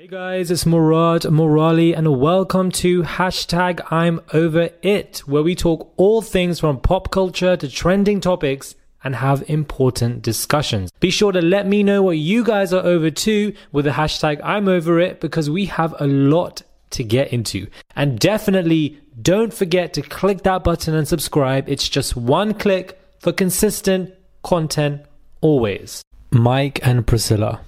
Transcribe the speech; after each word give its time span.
Hey 0.00 0.06
guys, 0.06 0.50
it's 0.50 0.64
Murad 0.64 1.24
Merali 1.24 1.94
and 1.94 2.18
welcome 2.18 2.70
to 2.70 3.02
hashtag 3.02 3.86
I'm 3.92 4.22
Over 4.32 4.70
It, 4.80 5.18
where 5.26 5.42
we 5.42 5.54
talk 5.54 5.92
all 5.98 6.22
things 6.22 6.58
from 6.58 6.80
pop 6.80 7.10
culture 7.10 7.54
to 7.54 7.68
trending 7.68 8.18
topics 8.18 8.74
and 9.04 9.14
have 9.16 9.44
important 9.46 10.22
discussions. 10.22 10.90
Be 11.00 11.10
sure 11.10 11.32
to 11.32 11.42
let 11.42 11.66
me 11.66 11.82
know 11.82 12.02
what 12.02 12.16
you 12.16 12.42
guys 12.42 12.72
are 12.72 12.82
over 12.82 13.10
to 13.10 13.52
with 13.72 13.84
the 13.84 13.90
hashtag 13.90 14.40
I'm 14.42 14.68
over 14.68 14.98
it 15.00 15.20
because 15.20 15.50
we 15.50 15.66
have 15.66 15.94
a 16.00 16.06
lot 16.06 16.62
to 16.92 17.04
get 17.04 17.30
into. 17.30 17.66
And 17.94 18.18
definitely 18.18 18.98
don't 19.20 19.52
forget 19.52 19.92
to 19.92 20.00
click 20.00 20.44
that 20.44 20.64
button 20.64 20.94
and 20.94 21.06
subscribe. 21.06 21.68
It's 21.68 21.90
just 21.90 22.16
one 22.16 22.54
click 22.54 22.98
for 23.18 23.34
consistent 23.34 24.14
content 24.42 25.02
always. 25.42 26.02
Mike 26.30 26.80
and 26.82 27.06
Priscilla. 27.06 27.60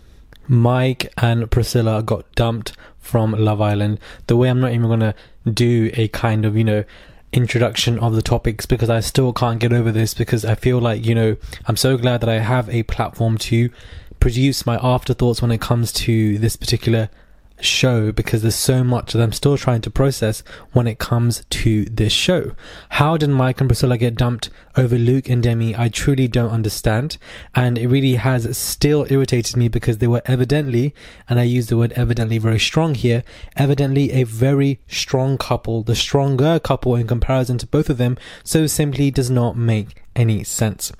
Mike 0.48 1.12
and 1.18 1.50
Priscilla 1.50 2.02
got 2.02 2.30
dumped 2.34 2.72
from 2.98 3.32
Love 3.32 3.60
Island. 3.60 3.98
The 4.26 4.36
way 4.36 4.48
I'm 4.48 4.60
not 4.60 4.72
even 4.72 4.86
going 4.86 5.00
to 5.00 5.14
do 5.50 5.90
a 5.94 6.08
kind 6.08 6.44
of, 6.44 6.56
you 6.56 6.64
know, 6.64 6.84
introduction 7.32 7.98
of 7.98 8.14
the 8.14 8.22
topics 8.22 8.66
because 8.66 8.90
I 8.90 9.00
still 9.00 9.32
can't 9.32 9.58
get 9.58 9.72
over 9.72 9.90
this 9.90 10.14
because 10.14 10.44
I 10.44 10.54
feel 10.54 10.78
like, 10.78 11.04
you 11.04 11.14
know, 11.14 11.36
I'm 11.66 11.76
so 11.76 11.96
glad 11.96 12.20
that 12.20 12.28
I 12.28 12.38
have 12.38 12.68
a 12.68 12.82
platform 12.84 13.38
to 13.38 13.70
produce 14.20 14.66
my 14.66 14.78
afterthoughts 14.82 15.42
when 15.42 15.50
it 15.50 15.60
comes 15.60 15.92
to 15.92 16.38
this 16.38 16.56
particular 16.56 17.10
show 17.64 18.12
because 18.12 18.42
there's 18.42 18.54
so 18.54 18.84
much 18.84 19.12
that 19.12 19.22
I'm 19.22 19.32
still 19.32 19.56
trying 19.56 19.80
to 19.82 19.90
process 19.90 20.42
when 20.72 20.86
it 20.86 20.98
comes 20.98 21.44
to 21.50 21.84
this 21.86 22.12
show. 22.12 22.52
How 22.90 23.16
did 23.16 23.30
Mike 23.30 23.60
and 23.60 23.68
Priscilla 23.68 23.98
get 23.98 24.14
dumped 24.14 24.50
over 24.76 24.96
Luke 24.98 25.28
and 25.28 25.42
Demi? 25.42 25.76
I 25.76 25.88
truly 25.88 26.28
don't 26.28 26.50
understand. 26.50 27.18
And 27.54 27.78
it 27.78 27.88
really 27.88 28.14
has 28.14 28.56
still 28.56 29.06
irritated 29.10 29.56
me 29.56 29.68
because 29.68 29.98
they 29.98 30.06
were 30.06 30.22
evidently, 30.26 30.94
and 31.28 31.38
I 31.38 31.44
use 31.44 31.68
the 31.68 31.76
word 31.76 31.92
evidently 31.92 32.38
very 32.38 32.58
strong 32.58 32.94
here, 32.94 33.22
evidently 33.56 34.12
a 34.12 34.24
very 34.24 34.80
strong 34.86 35.38
couple, 35.38 35.82
the 35.82 35.94
stronger 35.94 36.58
couple 36.58 36.96
in 36.96 37.06
comparison 37.06 37.58
to 37.58 37.66
both 37.66 37.88
of 37.88 37.98
them, 37.98 38.18
so 38.44 38.66
simply 38.66 39.10
does 39.10 39.30
not 39.30 39.56
make 39.56 40.01
any 40.14 40.44
sense. 40.44 40.92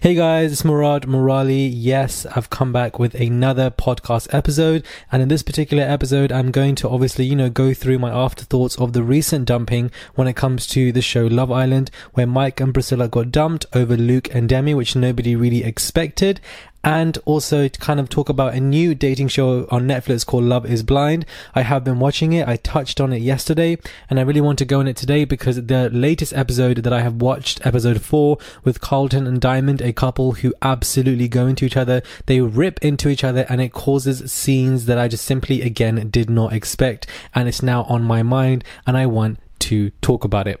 Hey 0.00 0.14
guys, 0.14 0.52
it's 0.52 0.64
Murad 0.64 1.02
Merali. 1.04 1.70
Yes, 1.72 2.26
I've 2.26 2.50
come 2.50 2.72
back 2.72 2.98
with 2.98 3.14
another 3.14 3.70
podcast 3.70 4.32
episode, 4.32 4.84
and 5.10 5.22
in 5.22 5.28
this 5.28 5.42
particular 5.42 5.82
episode, 5.82 6.30
I'm 6.30 6.50
going 6.50 6.74
to 6.76 6.88
obviously, 6.88 7.24
you 7.24 7.36
know, 7.36 7.50
go 7.50 7.74
through 7.74 7.98
my 7.98 8.10
afterthoughts 8.10 8.76
of 8.78 8.92
the 8.92 9.02
recent 9.02 9.46
dumping 9.46 9.90
when 10.14 10.28
it 10.28 10.36
comes 10.36 10.66
to 10.68 10.92
the 10.92 11.02
show 11.02 11.26
Love 11.26 11.50
Island, 11.50 11.90
where 12.12 12.26
Mike 12.26 12.60
and 12.60 12.74
Priscilla 12.74 13.08
got 13.08 13.30
dumped 13.32 13.66
over 13.72 13.96
Luke 13.96 14.34
and 14.34 14.48
Demi, 14.48 14.74
which 14.74 14.96
nobody 14.96 15.34
really 15.34 15.64
expected, 15.64 16.40
and 16.84 17.16
also 17.24 17.66
to 17.66 17.80
kind 17.80 17.98
of 17.98 18.08
talk 18.10 18.28
about 18.28 18.54
a 18.54 18.60
new 18.60 18.94
dating 18.94 19.28
show 19.28 19.66
on 19.70 19.88
Netflix 19.88 20.24
called 20.24 20.44
Love 20.44 20.66
is 20.66 20.82
Blind. 20.82 21.24
I 21.54 21.62
have 21.62 21.82
been 21.82 21.98
watching 21.98 22.34
it. 22.34 22.46
I 22.46 22.56
touched 22.56 23.00
on 23.00 23.12
it 23.12 23.22
yesterday 23.22 23.78
and 24.10 24.20
I 24.20 24.22
really 24.22 24.42
want 24.42 24.58
to 24.58 24.66
go 24.66 24.80
on 24.80 24.88
it 24.88 24.96
today 24.96 25.24
because 25.24 25.56
the 25.56 25.88
latest 25.90 26.34
episode 26.34 26.78
that 26.78 26.92
I 26.92 27.00
have 27.00 27.22
watched, 27.22 27.64
episode 27.66 28.02
four 28.02 28.36
with 28.64 28.82
Carlton 28.82 29.26
and 29.26 29.40
Diamond, 29.40 29.80
a 29.80 29.92
couple 29.94 30.32
who 30.32 30.52
absolutely 30.60 31.26
go 31.26 31.46
into 31.46 31.64
each 31.64 31.76
other. 31.76 32.02
They 32.26 32.42
rip 32.42 32.78
into 32.84 33.08
each 33.08 33.24
other 33.24 33.46
and 33.48 33.62
it 33.62 33.72
causes 33.72 34.30
scenes 34.30 34.84
that 34.84 34.98
I 34.98 35.08
just 35.08 35.24
simply 35.24 35.62
again 35.62 36.10
did 36.10 36.28
not 36.28 36.52
expect. 36.52 37.06
And 37.34 37.48
it's 37.48 37.62
now 37.62 37.84
on 37.84 38.02
my 38.02 38.22
mind 38.22 38.62
and 38.86 38.96
I 38.96 39.06
want 39.06 39.38
to 39.60 39.90
talk 40.02 40.24
about 40.24 40.46
it. 40.46 40.60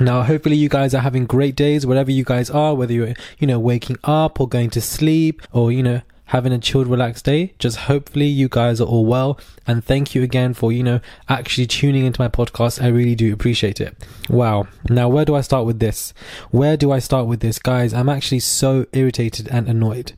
Now, 0.00 0.22
hopefully 0.22 0.56
you 0.56 0.68
guys 0.68 0.94
are 0.94 1.00
having 1.00 1.26
great 1.26 1.54
days 1.54 1.86
wherever 1.86 2.10
you 2.10 2.24
guys 2.24 2.50
are, 2.50 2.74
whether 2.74 2.92
you're, 2.92 3.14
you 3.38 3.46
know, 3.46 3.58
waking 3.58 3.98
up 4.04 4.40
or 4.40 4.48
going 4.48 4.70
to 4.70 4.80
sleep 4.80 5.42
or, 5.52 5.70
you 5.70 5.82
know, 5.82 6.00
having 6.26 6.52
a 6.52 6.58
chilled, 6.58 6.86
relaxed 6.86 7.26
day. 7.26 7.52
Just 7.58 7.76
hopefully 7.76 8.26
you 8.26 8.48
guys 8.48 8.80
are 8.80 8.86
all 8.86 9.04
well. 9.04 9.38
And 9.66 9.84
thank 9.84 10.14
you 10.14 10.22
again 10.22 10.54
for, 10.54 10.72
you 10.72 10.82
know, 10.82 11.00
actually 11.28 11.66
tuning 11.66 12.06
into 12.06 12.20
my 12.20 12.28
podcast. 12.28 12.82
I 12.82 12.88
really 12.88 13.14
do 13.14 13.32
appreciate 13.34 13.80
it. 13.80 13.94
Wow. 14.30 14.66
Now, 14.88 15.10
where 15.10 15.26
do 15.26 15.34
I 15.34 15.42
start 15.42 15.66
with 15.66 15.78
this? 15.78 16.14
Where 16.50 16.78
do 16.78 16.90
I 16.90 16.98
start 16.98 17.26
with 17.26 17.40
this? 17.40 17.58
Guys, 17.58 17.92
I'm 17.92 18.08
actually 18.08 18.40
so 18.40 18.86
irritated 18.92 19.46
and 19.48 19.68
annoyed. 19.68 20.14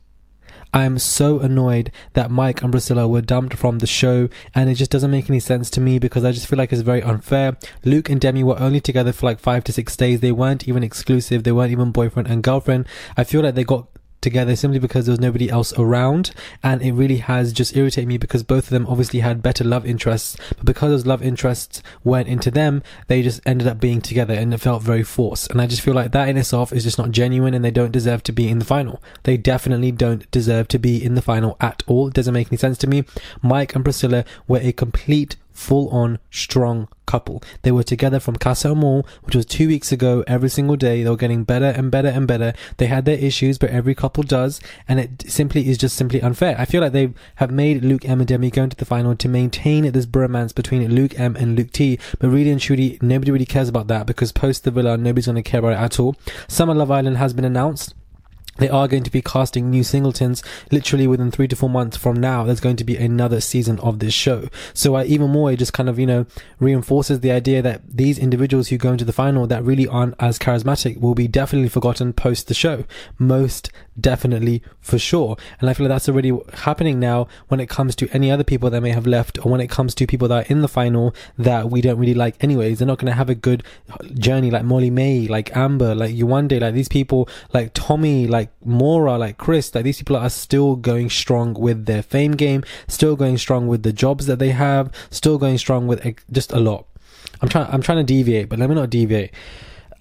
I 0.75 0.83
am 0.83 0.99
so 0.99 1.39
annoyed 1.39 1.89
that 2.15 2.29
Mike 2.29 2.61
and 2.61 2.69
Priscilla 2.69 3.07
were 3.07 3.21
dumped 3.21 3.53
from 3.53 3.79
the 3.79 3.87
show, 3.87 4.27
and 4.53 4.69
it 4.69 4.75
just 4.75 4.91
doesn't 4.91 5.09
make 5.09 5.29
any 5.29 5.39
sense 5.39 5.69
to 5.69 5.79
me 5.79 5.99
because 5.99 6.25
I 6.25 6.33
just 6.33 6.47
feel 6.47 6.57
like 6.57 6.73
it's 6.73 6.81
very 6.81 7.01
unfair. 7.01 7.55
Luke 7.85 8.09
and 8.09 8.19
Demi 8.19 8.43
were 8.43 8.59
only 8.59 8.81
together 8.81 9.13
for 9.13 9.25
like 9.25 9.39
five 9.39 9.63
to 9.63 9.71
six 9.71 9.95
days. 9.95 10.19
They 10.19 10.33
weren't 10.33 10.67
even 10.67 10.83
exclusive. 10.83 11.45
They 11.45 11.53
weren't 11.53 11.71
even 11.71 11.93
boyfriend 11.93 12.27
and 12.27 12.43
girlfriend. 12.43 12.89
I 13.15 13.23
feel 13.23 13.41
like 13.41 13.55
they 13.55 13.63
got 13.63 13.87
together 14.25 14.57
simply 14.57 14.79
because 14.79 15.05
there 15.05 15.13
was 15.13 15.21
nobody 15.21 15.49
else 15.49 15.71
around. 15.77 16.31
And 16.61 16.81
it 16.81 16.91
really 16.91 17.17
has 17.17 17.53
just 17.53 17.77
irritated 17.77 18.09
me 18.09 18.17
because 18.17 18.43
both 18.43 18.65
of 18.65 18.71
them 18.71 18.87
obviously 18.87 19.21
had 19.21 19.41
better 19.41 19.63
love 19.63 19.85
interests. 19.85 20.35
But 20.57 20.65
because 20.65 20.91
those 20.91 21.05
love 21.05 21.21
interests 21.21 21.81
went 22.03 22.27
into 22.27 22.51
them 22.51 22.83
they 23.07 23.21
just 23.21 23.41
ended 23.45 23.67
up 23.67 23.79
being 23.79 24.01
together 24.01 24.33
and 24.33 24.53
it 24.53 24.57
felt 24.59 24.81
very 24.81 25.03
forced. 25.03 25.49
And 25.51 25.61
I 25.61 25.67
just 25.67 25.81
feel 25.81 25.93
like 25.93 26.11
that 26.11 26.29
in 26.29 26.37
itself 26.37 26.73
is 26.73 26.83
just 26.83 26.97
not 26.97 27.11
genuine 27.11 27.53
and 27.53 27.63
they 27.63 27.71
don't 27.71 27.91
deserve 27.91 28.23
to 28.23 28.31
be 28.31 28.49
in 28.49 28.59
the 28.59 28.65
final. 28.65 29.01
They 29.23 29.37
definitely 29.37 29.91
don't 29.91 30.29
deserve 30.31 30.67
to 30.69 30.79
be 30.79 31.03
in 31.03 31.15
the 31.15 31.21
final 31.21 31.57
at 31.61 31.83
all. 31.87 32.07
It 32.07 32.13
doesn't 32.13 32.33
make 32.33 32.47
any 32.47 32.57
sense 32.57 32.77
to 32.79 32.87
me. 32.87 33.05
Mike 33.41 33.75
and 33.75 33.83
Priscilla 33.83 34.25
were 34.47 34.59
a 34.61 34.71
complete 34.71 35.35
full 35.55 35.89
on 35.89 36.19
strong 36.29 36.87
couple. 37.05 37.41
They 37.61 37.71
were 37.71 37.83
together 37.83 38.19
from 38.19 38.35
Casa 38.35 38.69
Amor, 38.69 39.03
which 39.23 39.35
was 39.35 39.45
two 39.45 39.67
weeks 39.67 39.91
ago, 39.91 40.23
every 40.27 40.49
single 40.49 40.75
day. 40.75 41.01
They 41.01 41.09
were 41.09 41.15
getting 41.15 41.43
better 41.43 41.67
and 41.67 41.89
better 41.89 42.09
and 42.09 42.27
better. 42.27 42.53
They 42.77 42.87
had 42.87 43.05
their 43.05 43.17
issues, 43.17 43.57
but 43.57 43.69
every 43.69 43.95
couple 43.95 44.23
does, 44.23 44.59
and 44.87 44.99
it 44.99 45.23
simply 45.27 45.69
is 45.69 45.77
just 45.77 45.95
simply 45.95 46.21
unfair. 46.21 46.55
I 46.59 46.65
feel 46.65 46.81
like 46.81 46.91
they 46.91 47.13
have 47.35 47.51
made 47.51 47.83
Luke 47.83 48.05
M 48.05 48.19
and 48.19 48.27
Demi 48.27 48.51
go 48.51 48.63
into 48.63 48.75
the 48.75 48.85
final 48.85 49.15
to 49.15 49.29
maintain 49.29 49.91
this 49.91 50.05
bromance 50.05 50.53
between 50.53 50.93
Luke 50.93 51.17
M 51.19 51.35
and 51.35 51.55
Luke 51.55 51.71
T, 51.71 51.97
but 52.19 52.29
really 52.29 52.51
and 52.51 52.59
truly, 52.59 52.99
nobody 53.01 53.31
really 53.31 53.45
cares 53.45 53.69
about 53.69 53.87
that 53.87 54.05
because 54.05 54.31
post 54.31 54.63
the 54.63 54.71
villa, 54.71 54.97
nobody's 54.97 55.25
going 55.25 55.35
to 55.35 55.41
care 55.41 55.59
about 55.59 55.73
it 55.73 55.79
at 55.79 55.99
all. 55.99 56.15
Summer 56.47 56.73
Love 56.73 56.91
Island 56.91 57.17
has 57.17 57.33
been 57.33 57.45
announced 57.45 57.95
they 58.57 58.69
are 58.69 58.87
going 58.87 59.03
to 59.03 59.11
be 59.11 59.21
casting 59.21 59.69
new 59.69 59.83
singletons 59.83 60.43
literally 60.71 61.07
within 61.07 61.31
three 61.31 61.47
to 61.47 61.55
four 61.55 61.69
months 61.69 61.97
from 61.97 62.15
now. 62.15 62.43
There's 62.43 62.59
going 62.59 62.77
to 62.77 62.83
be 62.83 62.95
another 62.97 63.41
season 63.41 63.79
of 63.79 63.99
this 63.99 64.13
show. 64.13 64.47
So 64.73 64.95
uh, 64.95 65.03
even 65.03 65.29
more, 65.29 65.51
it 65.51 65.57
just 65.57 65.73
kind 65.73 65.89
of, 65.89 65.99
you 65.99 66.05
know, 66.05 66.25
reinforces 66.59 67.19
the 67.19 67.31
idea 67.31 67.61
that 67.61 67.81
these 67.87 68.17
individuals 68.17 68.69
who 68.69 68.77
go 68.77 68.91
into 68.91 69.05
the 69.05 69.13
final 69.13 69.47
that 69.47 69.63
really 69.63 69.87
aren't 69.87 70.15
as 70.19 70.39
charismatic 70.39 70.99
will 70.99 71.15
be 71.15 71.27
definitely 71.27 71.69
forgotten 71.69 72.13
post 72.13 72.47
the 72.47 72.53
show. 72.53 72.85
Most 73.19 73.71
definitely 73.99 74.61
for 74.81 74.97
sure. 74.97 75.37
And 75.59 75.69
I 75.69 75.73
feel 75.73 75.85
like 75.85 75.95
that's 75.95 76.09
already 76.09 76.37
happening 76.53 76.99
now 76.99 77.27
when 77.47 77.59
it 77.59 77.69
comes 77.69 77.95
to 77.97 78.09
any 78.11 78.31
other 78.31 78.43
people 78.43 78.69
that 78.69 78.81
may 78.81 78.91
have 78.91 79.07
left 79.07 79.43
or 79.45 79.51
when 79.51 79.61
it 79.61 79.69
comes 79.69 79.95
to 79.95 80.07
people 80.07 80.27
that 80.27 80.45
are 80.45 80.51
in 80.51 80.61
the 80.61 80.67
final 80.67 81.13
that 81.37 81.69
we 81.69 81.81
don't 81.81 81.97
really 81.97 82.13
like 82.13 82.41
anyways. 82.43 82.79
They're 82.79 82.87
not 82.87 82.99
going 82.99 83.11
to 83.11 83.17
have 83.17 83.29
a 83.29 83.35
good 83.35 83.63
journey 84.13 84.51
like 84.51 84.63
Molly 84.63 84.89
May, 84.89 85.27
like 85.27 85.55
Amber, 85.55 85.95
like 85.95 86.13
Yewande, 86.13 86.61
like 86.61 86.73
these 86.73 86.89
people, 86.89 87.29
like 87.53 87.71
Tommy, 87.73 88.27
like 88.27 88.44
like 88.45 88.65
Maura, 88.65 89.17
like 89.17 89.37
Chris, 89.37 89.73
like 89.73 89.83
these 89.83 89.97
people 89.97 90.15
are 90.15 90.29
still 90.29 90.75
going 90.75 91.09
strong 91.09 91.53
with 91.53 91.85
their 91.85 92.03
fame 92.03 92.33
game, 92.33 92.63
still 92.87 93.15
going 93.15 93.37
strong 93.37 93.67
with 93.67 93.83
the 93.83 93.93
jobs 93.93 94.25
that 94.27 94.39
they 94.39 94.51
have, 94.51 94.91
still 95.09 95.37
going 95.37 95.57
strong 95.57 95.87
with 95.87 96.01
just 96.31 96.51
a 96.51 96.59
lot. 96.59 96.85
I'm 97.41 97.49
trying, 97.49 97.67
I'm 97.71 97.81
trying 97.81 97.97
to 97.97 98.03
deviate, 98.03 98.49
but 98.49 98.59
let 98.59 98.69
me 98.69 98.75
not 98.75 98.89
deviate. 98.89 99.31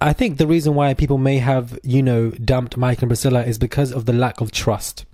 I 0.00 0.12
think 0.12 0.36
the 0.36 0.46
reason 0.46 0.74
why 0.74 0.92
people 0.94 1.18
may 1.18 1.38
have, 1.38 1.78
you 1.82 2.02
know, 2.02 2.30
dumped 2.30 2.76
Mike 2.76 3.00
and 3.00 3.08
Priscilla 3.08 3.42
is 3.44 3.58
because 3.58 3.92
of 3.92 4.04
the 4.04 4.12
lack 4.12 4.40
of 4.40 4.52
trust. 4.52 5.06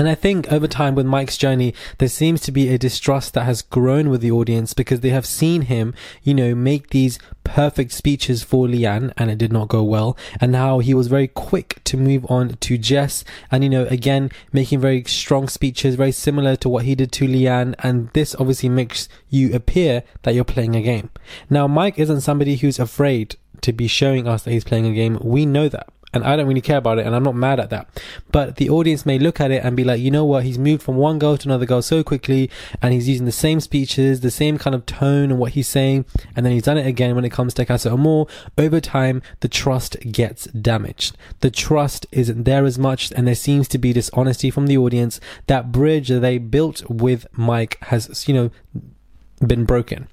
And 0.00 0.08
I 0.08 0.14
think 0.14 0.50
over 0.50 0.66
time 0.66 0.94
with 0.94 1.04
Mike's 1.04 1.36
journey, 1.36 1.74
there 1.98 2.08
seems 2.08 2.40
to 2.40 2.52
be 2.52 2.70
a 2.70 2.78
distrust 2.78 3.34
that 3.34 3.44
has 3.44 3.60
grown 3.60 4.08
with 4.08 4.22
the 4.22 4.30
audience 4.30 4.72
because 4.72 5.00
they 5.00 5.10
have 5.10 5.26
seen 5.26 5.60
him, 5.60 5.92
you 6.22 6.32
know, 6.32 6.54
make 6.54 6.88
these 6.88 7.18
perfect 7.44 7.92
speeches 7.92 8.42
for 8.42 8.66
Leanne 8.66 9.12
and 9.18 9.30
it 9.30 9.36
did 9.36 9.52
not 9.52 9.68
go 9.68 9.82
well. 9.82 10.16
And 10.40 10.52
now 10.52 10.78
he 10.78 10.94
was 10.94 11.08
very 11.08 11.28
quick 11.28 11.84
to 11.84 11.98
move 11.98 12.24
on 12.30 12.56
to 12.60 12.78
Jess 12.78 13.24
and, 13.50 13.62
you 13.62 13.68
know, 13.68 13.84
again, 13.90 14.30
making 14.54 14.80
very 14.80 15.04
strong 15.04 15.48
speeches, 15.48 15.96
very 15.96 16.12
similar 16.12 16.56
to 16.56 16.70
what 16.70 16.86
he 16.86 16.94
did 16.94 17.12
to 17.12 17.28
Leanne. 17.28 17.74
And 17.80 18.08
this 18.14 18.34
obviously 18.36 18.70
makes 18.70 19.06
you 19.28 19.54
appear 19.54 20.02
that 20.22 20.34
you're 20.34 20.44
playing 20.44 20.76
a 20.76 20.80
game. 20.80 21.10
Now, 21.50 21.68
Mike 21.68 21.98
isn't 21.98 22.22
somebody 22.22 22.56
who's 22.56 22.78
afraid 22.78 23.36
to 23.60 23.74
be 23.74 23.86
showing 23.86 24.26
us 24.26 24.44
that 24.44 24.52
he's 24.52 24.64
playing 24.64 24.86
a 24.86 24.94
game. 24.94 25.18
We 25.20 25.44
know 25.44 25.68
that 25.68 25.90
and 26.12 26.24
I 26.24 26.36
don't 26.36 26.48
really 26.48 26.60
care 26.60 26.78
about 26.78 26.98
it, 26.98 27.06
and 27.06 27.14
I'm 27.14 27.22
not 27.22 27.34
mad 27.34 27.60
at 27.60 27.70
that. 27.70 27.88
But 28.32 28.56
the 28.56 28.68
audience 28.68 29.06
may 29.06 29.18
look 29.18 29.40
at 29.40 29.50
it 29.50 29.64
and 29.64 29.76
be 29.76 29.84
like, 29.84 30.00
you 30.00 30.10
know 30.10 30.24
what? 30.24 30.44
He's 30.44 30.58
moved 30.58 30.82
from 30.82 30.96
one 30.96 31.18
girl 31.18 31.36
to 31.36 31.48
another 31.48 31.66
girl 31.66 31.82
so 31.82 32.02
quickly, 32.02 32.50
and 32.82 32.92
he's 32.92 33.08
using 33.08 33.26
the 33.26 33.32
same 33.32 33.60
speeches, 33.60 34.20
the 34.20 34.30
same 34.30 34.58
kind 34.58 34.74
of 34.74 34.86
tone 34.86 35.30
and 35.30 35.38
what 35.38 35.52
he's 35.52 35.68
saying, 35.68 36.04
and 36.34 36.44
then 36.44 36.52
he's 36.52 36.64
done 36.64 36.78
it 36.78 36.86
again 36.86 37.14
when 37.14 37.24
it 37.24 37.32
comes 37.32 37.54
to 37.54 37.64
Casa 37.64 37.90
Amor. 37.92 38.26
Over 38.58 38.80
time, 38.80 39.22
the 39.40 39.48
trust 39.48 39.96
gets 40.10 40.46
damaged. 40.46 41.16
The 41.40 41.50
trust 41.50 42.06
isn't 42.12 42.44
there 42.44 42.64
as 42.64 42.78
much, 42.78 43.12
and 43.12 43.26
there 43.26 43.34
seems 43.34 43.68
to 43.68 43.78
be 43.78 43.92
dishonesty 43.92 44.50
from 44.50 44.66
the 44.66 44.78
audience. 44.78 45.20
That 45.46 45.72
bridge 45.72 46.08
that 46.08 46.20
they 46.20 46.38
built 46.38 46.88
with 46.90 47.26
Mike 47.32 47.78
has, 47.82 48.26
you 48.28 48.34
know, 48.34 48.50
been 49.46 49.64
broken. 49.64 50.08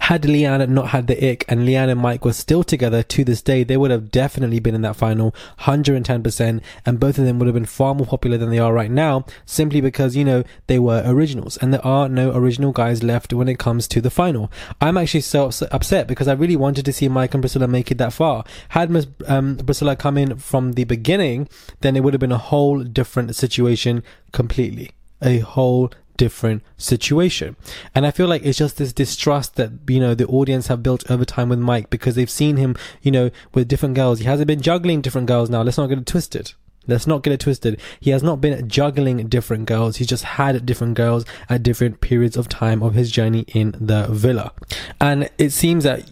Had 0.00 0.22
Leanne 0.22 0.68
not 0.68 0.88
had 0.88 1.06
the 1.06 1.30
ick 1.30 1.44
and 1.48 1.60
Leanne 1.60 1.90
and 1.90 2.00
Mike 2.00 2.24
were 2.24 2.32
still 2.32 2.62
together 2.64 3.02
to 3.02 3.24
this 3.24 3.42
day, 3.42 3.64
they 3.64 3.76
would 3.76 3.90
have 3.90 4.10
definitely 4.10 4.60
been 4.60 4.74
in 4.74 4.82
that 4.82 4.96
final 4.96 5.34
110% 5.60 6.60
and 6.86 7.00
both 7.00 7.18
of 7.18 7.24
them 7.24 7.38
would 7.38 7.46
have 7.46 7.54
been 7.54 7.66
far 7.66 7.94
more 7.94 8.06
popular 8.06 8.38
than 8.38 8.50
they 8.50 8.58
are 8.58 8.72
right 8.72 8.90
now 8.90 9.24
simply 9.46 9.80
because, 9.80 10.16
you 10.16 10.24
know, 10.24 10.42
they 10.66 10.78
were 10.78 11.02
originals 11.06 11.56
and 11.58 11.72
there 11.72 11.84
are 11.84 12.08
no 12.08 12.32
original 12.32 12.72
guys 12.72 13.02
left 13.02 13.32
when 13.32 13.48
it 13.48 13.58
comes 13.58 13.86
to 13.88 14.00
the 14.00 14.10
final. 14.10 14.50
I'm 14.80 14.96
actually 14.96 15.22
so 15.22 15.50
upset 15.70 16.06
because 16.06 16.28
I 16.28 16.32
really 16.32 16.56
wanted 16.56 16.84
to 16.84 16.92
see 16.92 17.08
Mike 17.08 17.34
and 17.34 17.42
Priscilla 17.42 17.68
make 17.68 17.90
it 17.90 17.98
that 17.98 18.12
far. 18.12 18.44
Had 18.70 18.90
Miss 18.90 19.06
um, 19.26 19.56
Priscilla 19.56 19.96
come 19.96 20.18
in 20.18 20.36
from 20.36 20.72
the 20.72 20.84
beginning, 20.84 21.48
then 21.80 21.96
it 21.96 22.02
would 22.02 22.14
have 22.14 22.20
been 22.20 22.32
a 22.32 22.38
whole 22.38 22.82
different 22.82 23.34
situation 23.34 24.02
completely. 24.32 24.90
A 25.22 25.38
whole 25.38 25.92
different 26.20 26.62
situation. 26.76 27.56
And 27.94 28.06
I 28.06 28.10
feel 28.10 28.28
like 28.28 28.44
it's 28.44 28.58
just 28.58 28.76
this 28.76 28.92
distrust 28.92 29.56
that, 29.56 29.70
you 29.88 29.98
know, 29.98 30.14
the 30.14 30.26
audience 30.26 30.66
have 30.66 30.82
built 30.82 31.10
over 31.10 31.24
time 31.24 31.48
with 31.48 31.58
Mike 31.58 31.88
because 31.88 32.14
they've 32.14 32.28
seen 32.28 32.58
him, 32.58 32.76
you 33.00 33.10
know, 33.10 33.30
with 33.54 33.68
different 33.68 33.94
girls. 33.94 34.18
He 34.18 34.26
hasn't 34.26 34.46
been 34.46 34.60
juggling 34.60 35.00
different 35.00 35.28
girls 35.28 35.48
now. 35.48 35.62
Let's 35.62 35.78
not 35.78 35.86
get 35.86 35.96
it 35.96 36.04
twisted. 36.04 36.52
Let's 36.86 37.06
not 37.06 37.22
get 37.22 37.32
it 37.32 37.40
twisted. 37.40 37.80
He 38.00 38.10
has 38.10 38.22
not 38.22 38.42
been 38.42 38.68
juggling 38.68 39.28
different 39.28 39.64
girls. 39.64 39.96
He's 39.96 40.08
just 40.08 40.24
had 40.24 40.66
different 40.66 40.94
girls 40.94 41.24
at 41.48 41.62
different 41.62 42.02
periods 42.02 42.36
of 42.36 42.50
time 42.50 42.82
of 42.82 42.92
his 42.92 43.10
journey 43.10 43.46
in 43.48 43.74
the 43.80 44.06
villa. 44.10 44.52
And 45.00 45.30
it 45.38 45.50
seems 45.52 45.84
that 45.84 46.04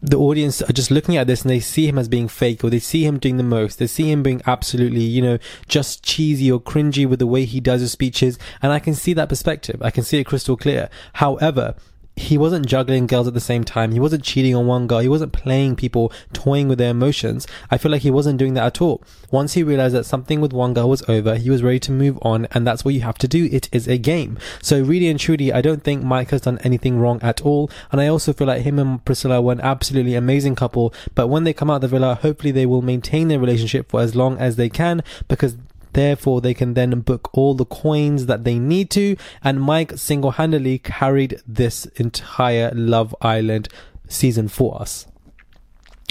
the 0.00 0.18
audience 0.18 0.62
are 0.62 0.72
just 0.72 0.90
looking 0.90 1.16
at 1.16 1.26
this 1.26 1.42
and 1.42 1.50
they 1.50 1.60
see 1.60 1.88
him 1.88 1.98
as 1.98 2.08
being 2.08 2.28
fake 2.28 2.62
or 2.62 2.70
they 2.70 2.78
see 2.78 3.04
him 3.04 3.18
doing 3.18 3.36
the 3.36 3.42
most. 3.42 3.78
They 3.78 3.86
see 3.86 4.10
him 4.10 4.22
being 4.22 4.40
absolutely, 4.46 5.02
you 5.02 5.22
know, 5.22 5.38
just 5.66 6.04
cheesy 6.04 6.50
or 6.50 6.60
cringy 6.60 7.08
with 7.08 7.18
the 7.18 7.26
way 7.26 7.44
he 7.44 7.60
does 7.60 7.80
his 7.80 7.92
speeches. 7.92 8.38
And 8.62 8.72
I 8.72 8.78
can 8.78 8.94
see 8.94 9.12
that 9.14 9.28
perspective. 9.28 9.82
I 9.82 9.90
can 9.90 10.04
see 10.04 10.18
it 10.18 10.24
crystal 10.24 10.56
clear. 10.56 10.88
However, 11.14 11.74
he 12.18 12.36
wasn't 12.36 12.66
juggling 12.66 13.06
girls 13.06 13.28
at 13.28 13.34
the 13.34 13.40
same 13.40 13.64
time. 13.64 13.92
He 13.92 14.00
wasn't 14.00 14.24
cheating 14.24 14.54
on 14.54 14.66
one 14.66 14.86
girl. 14.86 14.98
He 14.98 15.08
wasn't 15.08 15.32
playing 15.32 15.76
people, 15.76 16.12
toying 16.32 16.68
with 16.68 16.78
their 16.78 16.90
emotions. 16.90 17.46
I 17.70 17.78
feel 17.78 17.92
like 17.92 18.02
he 18.02 18.10
wasn't 18.10 18.38
doing 18.38 18.54
that 18.54 18.66
at 18.66 18.82
all. 18.82 19.02
Once 19.30 19.54
he 19.54 19.62
realized 19.62 19.94
that 19.94 20.04
something 20.04 20.40
with 20.40 20.52
one 20.52 20.74
girl 20.74 20.88
was 20.88 21.08
over, 21.08 21.36
he 21.36 21.50
was 21.50 21.62
ready 21.62 21.78
to 21.80 21.92
move 21.92 22.18
on, 22.22 22.46
and 22.52 22.66
that's 22.66 22.84
what 22.84 22.94
you 22.94 23.00
have 23.02 23.18
to 23.18 23.28
do. 23.28 23.48
It 23.50 23.68
is 23.72 23.86
a 23.86 23.98
game. 23.98 24.38
So 24.62 24.82
really 24.82 25.08
and 25.08 25.18
truly, 25.18 25.52
I 25.52 25.60
don't 25.60 25.82
think 25.82 26.02
Mike 26.02 26.30
has 26.30 26.42
done 26.42 26.58
anything 26.64 26.98
wrong 26.98 27.20
at 27.22 27.42
all. 27.42 27.70
And 27.92 28.00
I 28.00 28.08
also 28.08 28.32
feel 28.32 28.46
like 28.46 28.62
him 28.62 28.78
and 28.78 29.04
Priscilla 29.04 29.40
were 29.40 29.52
an 29.52 29.60
absolutely 29.60 30.14
amazing 30.14 30.56
couple. 30.56 30.92
But 31.14 31.28
when 31.28 31.44
they 31.44 31.52
come 31.52 31.70
out 31.70 31.76
of 31.76 31.80
the 31.82 31.88
villa, 31.88 32.16
hopefully 32.16 32.50
they 32.50 32.66
will 32.66 32.82
maintain 32.82 33.28
their 33.28 33.38
relationship 33.38 33.90
for 33.90 34.00
as 34.00 34.16
long 34.16 34.38
as 34.38 34.56
they 34.56 34.68
can 34.68 35.02
because 35.28 35.56
Therefore, 35.92 36.40
they 36.40 36.54
can 36.54 36.74
then 36.74 37.00
book 37.00 37.30
all 37.32 37.54
the 37.54 37.64
coins 37.64 38.26
that 38.26 38.44
they 38.44 38.58
need 38.58 38.90
to. 38.90 39.16
And 39.42 39.60
Mike 39.60 39.98
single 39.98 40.32
handedly 40.32 40.78
carried 40.78 41.40
this 41.46 41.86
entire 41.96 42.70
Love 42.74 43.14
Island 43.20 43.68
season 44.08 44.48
for 44.48 44.80
us 44.80 45.06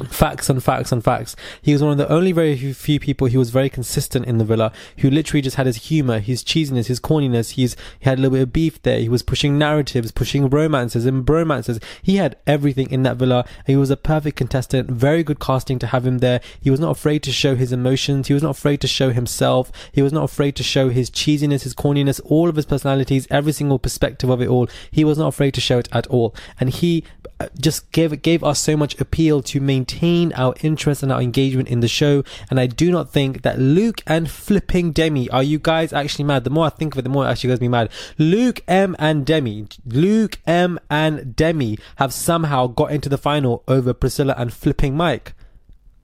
facts 0.06 0.50
and 0.50 0.64
facts 0.64 0.92
and 0.92 1.04
facts. 1.04 1.36
He 1.62 1.74
was 1.74 1.82
one 1.82 1.92
of 1.92 1.98
the 1.98 2.12
only 2.12 2.32
very 2.32 2.56
few 2.74 3.00
people 3.00 3.28
who 3.28 3.40
was 3.40 3.50
very 3.50 3.70
consistent 3.70 4.26
in 4.26 4.38
the 4.38 4.46
villa, 4.46 4.72
who 5.00 5.10
literally 5.10 5.42
just 5.42 5.56
had 5.56 5.66
his 5.66 5.88
humor, 5.88 6.20
his 6.20 6.44
cheesiness, 6.44 6.88
his 6.88 7.00
corniness. 7.00 7.52
He's 7.52 7.76
he 8.00 8.10
had 8.10 8.20
a 8.20 8.22
little 8.22 8.38
bit 8.38 8.44
of 8.44 8.54
beef 8.54 8.82
there. 8.84 9.00
He 9.00 9.10
was 9.10 9.24
pushing 9.24 9.58
narratives, 9.58 10.12
pushing 10.12 10.50
romances 10.50 11.06
and 11.06 11.26
bromances. 11.26 11.82
He 12.02 12.18
had 12.18 12.38
everything 12.46 12.92
in 12.92 13.04
that 13.04 13.18
villa. 13.18 13.46
He 13.66 13.76
was 13.76 13.90
a 13.90 13.98
perfect 13.98 14.38
contestant. 14.38 14.92
Very 14.92 15.24
good 15.24 15.40
casting 15.40 15.80
to 15.80 15.88
have 15.88 16.06
him 16.06 16.20
there. 16.20 16.42
He 16.62 16.70
was 16.70 16.80
not 16.80 16.92
afraid 16.92 17.24
to 17.24 17.32
show 17.32 17.56
his 17.56 17.72
emotions. 17.72 18.28
He 18.28 18.34
was 18.34 18.44
not 18.44 18.52
afraid 18.52 18.82
to 18.82 18.88
show 18.88 19.10
himself. 19.10 19.72
He 19.92 20.02
was 20.02 20.14
not 20.14 20.24
afraid 20.24 20.56
to 20.58 20.64
show 20.64 20.90
his 20.90 21.10
cheesiness, 21.10 21.64
his 21.64 21.74
corniness, 21.74 22.22
all 22.26 22.50
of 22.50 22.56
his 22.56 22.66
personalities, 22.66 23.28
every 23.32 23.52
single 23.52 23.80
perspective 23.80 24.30
of 24.30 24.42
it 24.42 24.48
all. 24.48 24.68
He 24.92 25.04
was 25.04 25.18
not 25.18 25.28
afraid 25.28 25.54
to 25.56 25.62
show 25.62 25.80
it 25.80 25.90
at 25.92 26.08
all, 26.08 26.36
and 26.60 26.70
he 26.70 27.04
uh, 27.40 27.48
just 27.60 27.92
gave 27.92 28.22
gave 28.22 28.44
us 28.44 28.60
so 28.60 28.78
much 28.78 29.00
appeal 29.00 29.42
to 29.42 29.60
maintain 29.60 29.87
maintain 29.88 30.34
our 30.34 30.54
interest 30.62 31.04
and 31.04 31.12
our 31.12 31.22
engagement 31.22 31.70
in 31.70 31.80
the 31.80 31.88
show. 31.88 32.24
And 32.50 32.60
I 32.60 32.68
do 32.68 32.92
not 32.92 33.12
think 33.12 33.42
that 33.44 33.60
Luke 33.60 34.02
and 34.06 34.30
flipping 34.30 34.92
Demi, 34.92 35.30
are 35.30 35.44
you 35.44 35.60
guys 35.60 35.94
actually 35.94 36.26
mad? 36.26 36.44
The 36.44 36.50
more 36.50 36.66
I 36.66 36.70
think 36.70 36.94
of 36.94 37.00
it, 37.00 37.04
the 37.04 37.10
more 37.10 37.26
it 37.26 37.30
actually 37.30 37.50
makes 37.52 37.62
me 37.62 37.68
mad. 37.68 37.90
Luke 38.18 38.62
M 38.68 38.96
and 39.00 39.26
Demi, 39.26 39.68
Luke 39.86 40.40
M 40.46 40.80
and 40.90 41.36
Demi 41.36 41.78
have 41.98 42.14
somehow 42.14 42.68
got 42.68 42.92
into 42.92 43.10
the 43.10 43.18
final 43.18 43.64
over 43.68 43.94
Priscilla 43.94 44.36
and 44.38 44.54
flipping 44.54 44.96
Mike 44.96 45.34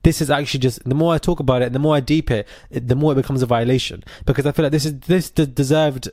this 0.04 0.20
is 0.22 0.30
actually 0.30 0.60
just 0.60 0.84
the 0.84 0.94
more 0.94 1.14
I 1.14 1.18
talk 1.18 1.40
about 1.40 1.62
it, 1.62 1.72
the 1.72 1.80
more 1.80 1.96
I 1.96 2.02
deep 2.02 2.30
it, 2.30 2.46
the 2.70 2.94
more 2.94 3.14
it 3.14 3.16
becomes 3.16 3.42
a 3.42 3.46
violation 3.46 4.04
because 4.26 4.46
I 4.46 4.52
feel 4.52 4.64
like 4.64 4.74
this 4.74 4.86
is 4.86 5.00
this 5.00 5.30
deserved 5.30 6.10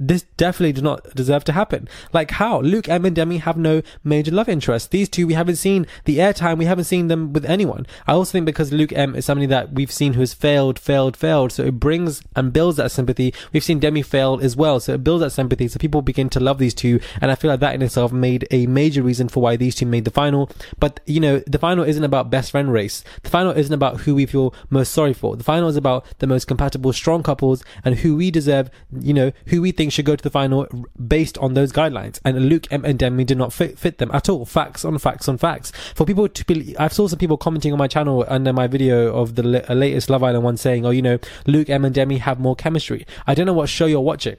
this 0.00 0.22
definitely 0.38 0.72
does 0.72 0.82
not 0.82 1.14
deserve 1.14 1.44
to 1.44 1.52
happen. 1.52 1.88
Like 2.12 2.32
how? 2.32 2.60
Luke, 2.62 2.88
M, 2.88 3.04
and 3.04 3.14
Demi 3.14 3.36
have 3.38 3.56
no 3.56 3.82
major 4.02 4.32
love 4.32 4.48
interest. 4.48 4.90
These 4.90 5.10
two, 5.10 5.26
we 5.26 5.34
haven't 5.34 5.56
seen 5.56 5.86
the 6.06 6.18
airtime, 6.18 6.56
we 6.56 6.64
haven't 6.64 6.84
seen 6.84 7.08
them 7.08 7.32
with 7.32 7.44
anyone. 7.44 7.86
I 8.06 8.12
also 8.12 8.32
think 8.32 8.46
because 8.46 8.72
Luke 8.72 8.92
M 8.92 9.14
is 9.14 9.26
somebody 9.26 9.46
that 9.46 9.72
we've 9.74 9.92
seen 9.92 10.14
who 10.14 10.20
has 10.20 10.32
failed, 10.32 10.78
failed, 10.78 11.16
failed, 11.16 11.52
so 11.52 11.64
it 11.64 11.78
brings 11.78 12.22
and 12.34 12.52
builds 12.52 12.78
that 12.78 12.90
sympathy. 12.90 13.34
We've 13.52 13.62
seen 13.62 13.78
Demi 13.78 14.02
fail 14.02 14.40
as 14.42 14.56
well, 14.56 14.80
so 14.80 14.94
it 14.94 15.04
builds 15.04 15.22
that 15.22 15.30
sympathy, 15.30 15.68
so 15.68 15.78
people 15.78 16.02
begin 16.02 16.30
to 16.30 16.40
love 16.40 16.58
these 16.58 16.74
two, 16.74 16.98
and 17.20 17.30
I 17.30 17.34
feel 17.34 17.50
like 17.50 17.60
that 17.60 17.74
in 17.74 17.82
itself 17.82 18.10
made 18.10 18.48
a 18.50 18.66
major 18.66 19.02
reason 19.02 19.28
for 19.28 19.42
why 19.42 19.56
these 19.56 19.74
two 19.74 19.86
made 19.86 20.06
the 20.06 20.10
final. 20.10 20.50
But, 20.78 21.00
you 21.06 21.20
know, 21.20 21.40
the 21.46 21.58
final 21.58 21.84
isn't 21.84 22.02
about 22.02 22.30
best 22.30 22.50
friend 22.50 22.72
race. 22.72 23.04
The 23.22 23.30
final 23.30 23.52
isn't 23.52 23.72
about 23.72 24.00
who 24.00 24.14
we 24.14 24.24
feel 24.26 24.54
most 24.70 24.92
sorry 24.92 25.12
for. 25.12 25.36
The 25.36 25.44
final 25.44 25.68
is 25.68 25.76
about 25.76 26.06
the 26.18 26.26
most 26.26 26.46
compatible, 26.46 26.92
strong 26.92 27.22
couples 27.22 27.62
and 27.84 27.96
who 27.96 28.16
we 28.16 28.30
deserve, 28.30 28.70
you 28.98 29.12
know, 29.12 29.32
who 29.46 29.60
we 29.60 29.72
think 29.90 29.94
should 29.96 30.04
go 30.06 30.16
to 30.16 30.22
the 30.22 30.30
final 30.30 30.66
based 31.06 31.36
on 31.38 31.54
those 31.54 31.72
guidelines. 31.72 32.20
And 32.24 32.48
Luke 32.48 32.66
M 32.70 32.84
and 32.84 32.98
Demi 32.98 33.24
did 33.24 33.38
not 33.38 33.52
fit, 33.52 33.78
fit 33.78 33.98
them 33.98 34.10
at 34.12 34.28
all. 34.28 34.46
Facts 34.46 34.84
on 34.84 34.98
facts 34.98 35.28
on 35.28 35.38
facts. 35.38 35.72
For 35.94 36.06
people 36.06 36.28
to 36.28 36.44
believe, 36.44 36.76
I've 36.78 36.92
saw 36.92 37.08
some 37.08 37.18
people 37.18 37.36
commenting 37.36 37.72
on 37.72 37.78
my 37.78 37.88
channel 37.88 38.24
under 38.28 38.52
my 38.52 38.66
video 38.66 39.14
of 39.14 39.34
the 39.34 39.42
latest 39.42 40.10
Love 40.10 40.22
Island 40.22 40.44
one 40.44 40.56
saying, 40.56 40.86
oh, 40.86 40.90
you 40.90 41.02
know, 41.02 41.18
Luke 41.46 41.68
M 41.68 41.84
and 41.84 41.94
Demi 41.94 42.18
have 42.18 42.38
more 42.38 42.54
chemistry. 42.54 43.06
I 43.26 43.34
don't 43.34 43.46
know 43.46 43.52
what 43.52 43.68
show 43.68 43.86
you're 43.86 44.00
watching. 44.00 44.36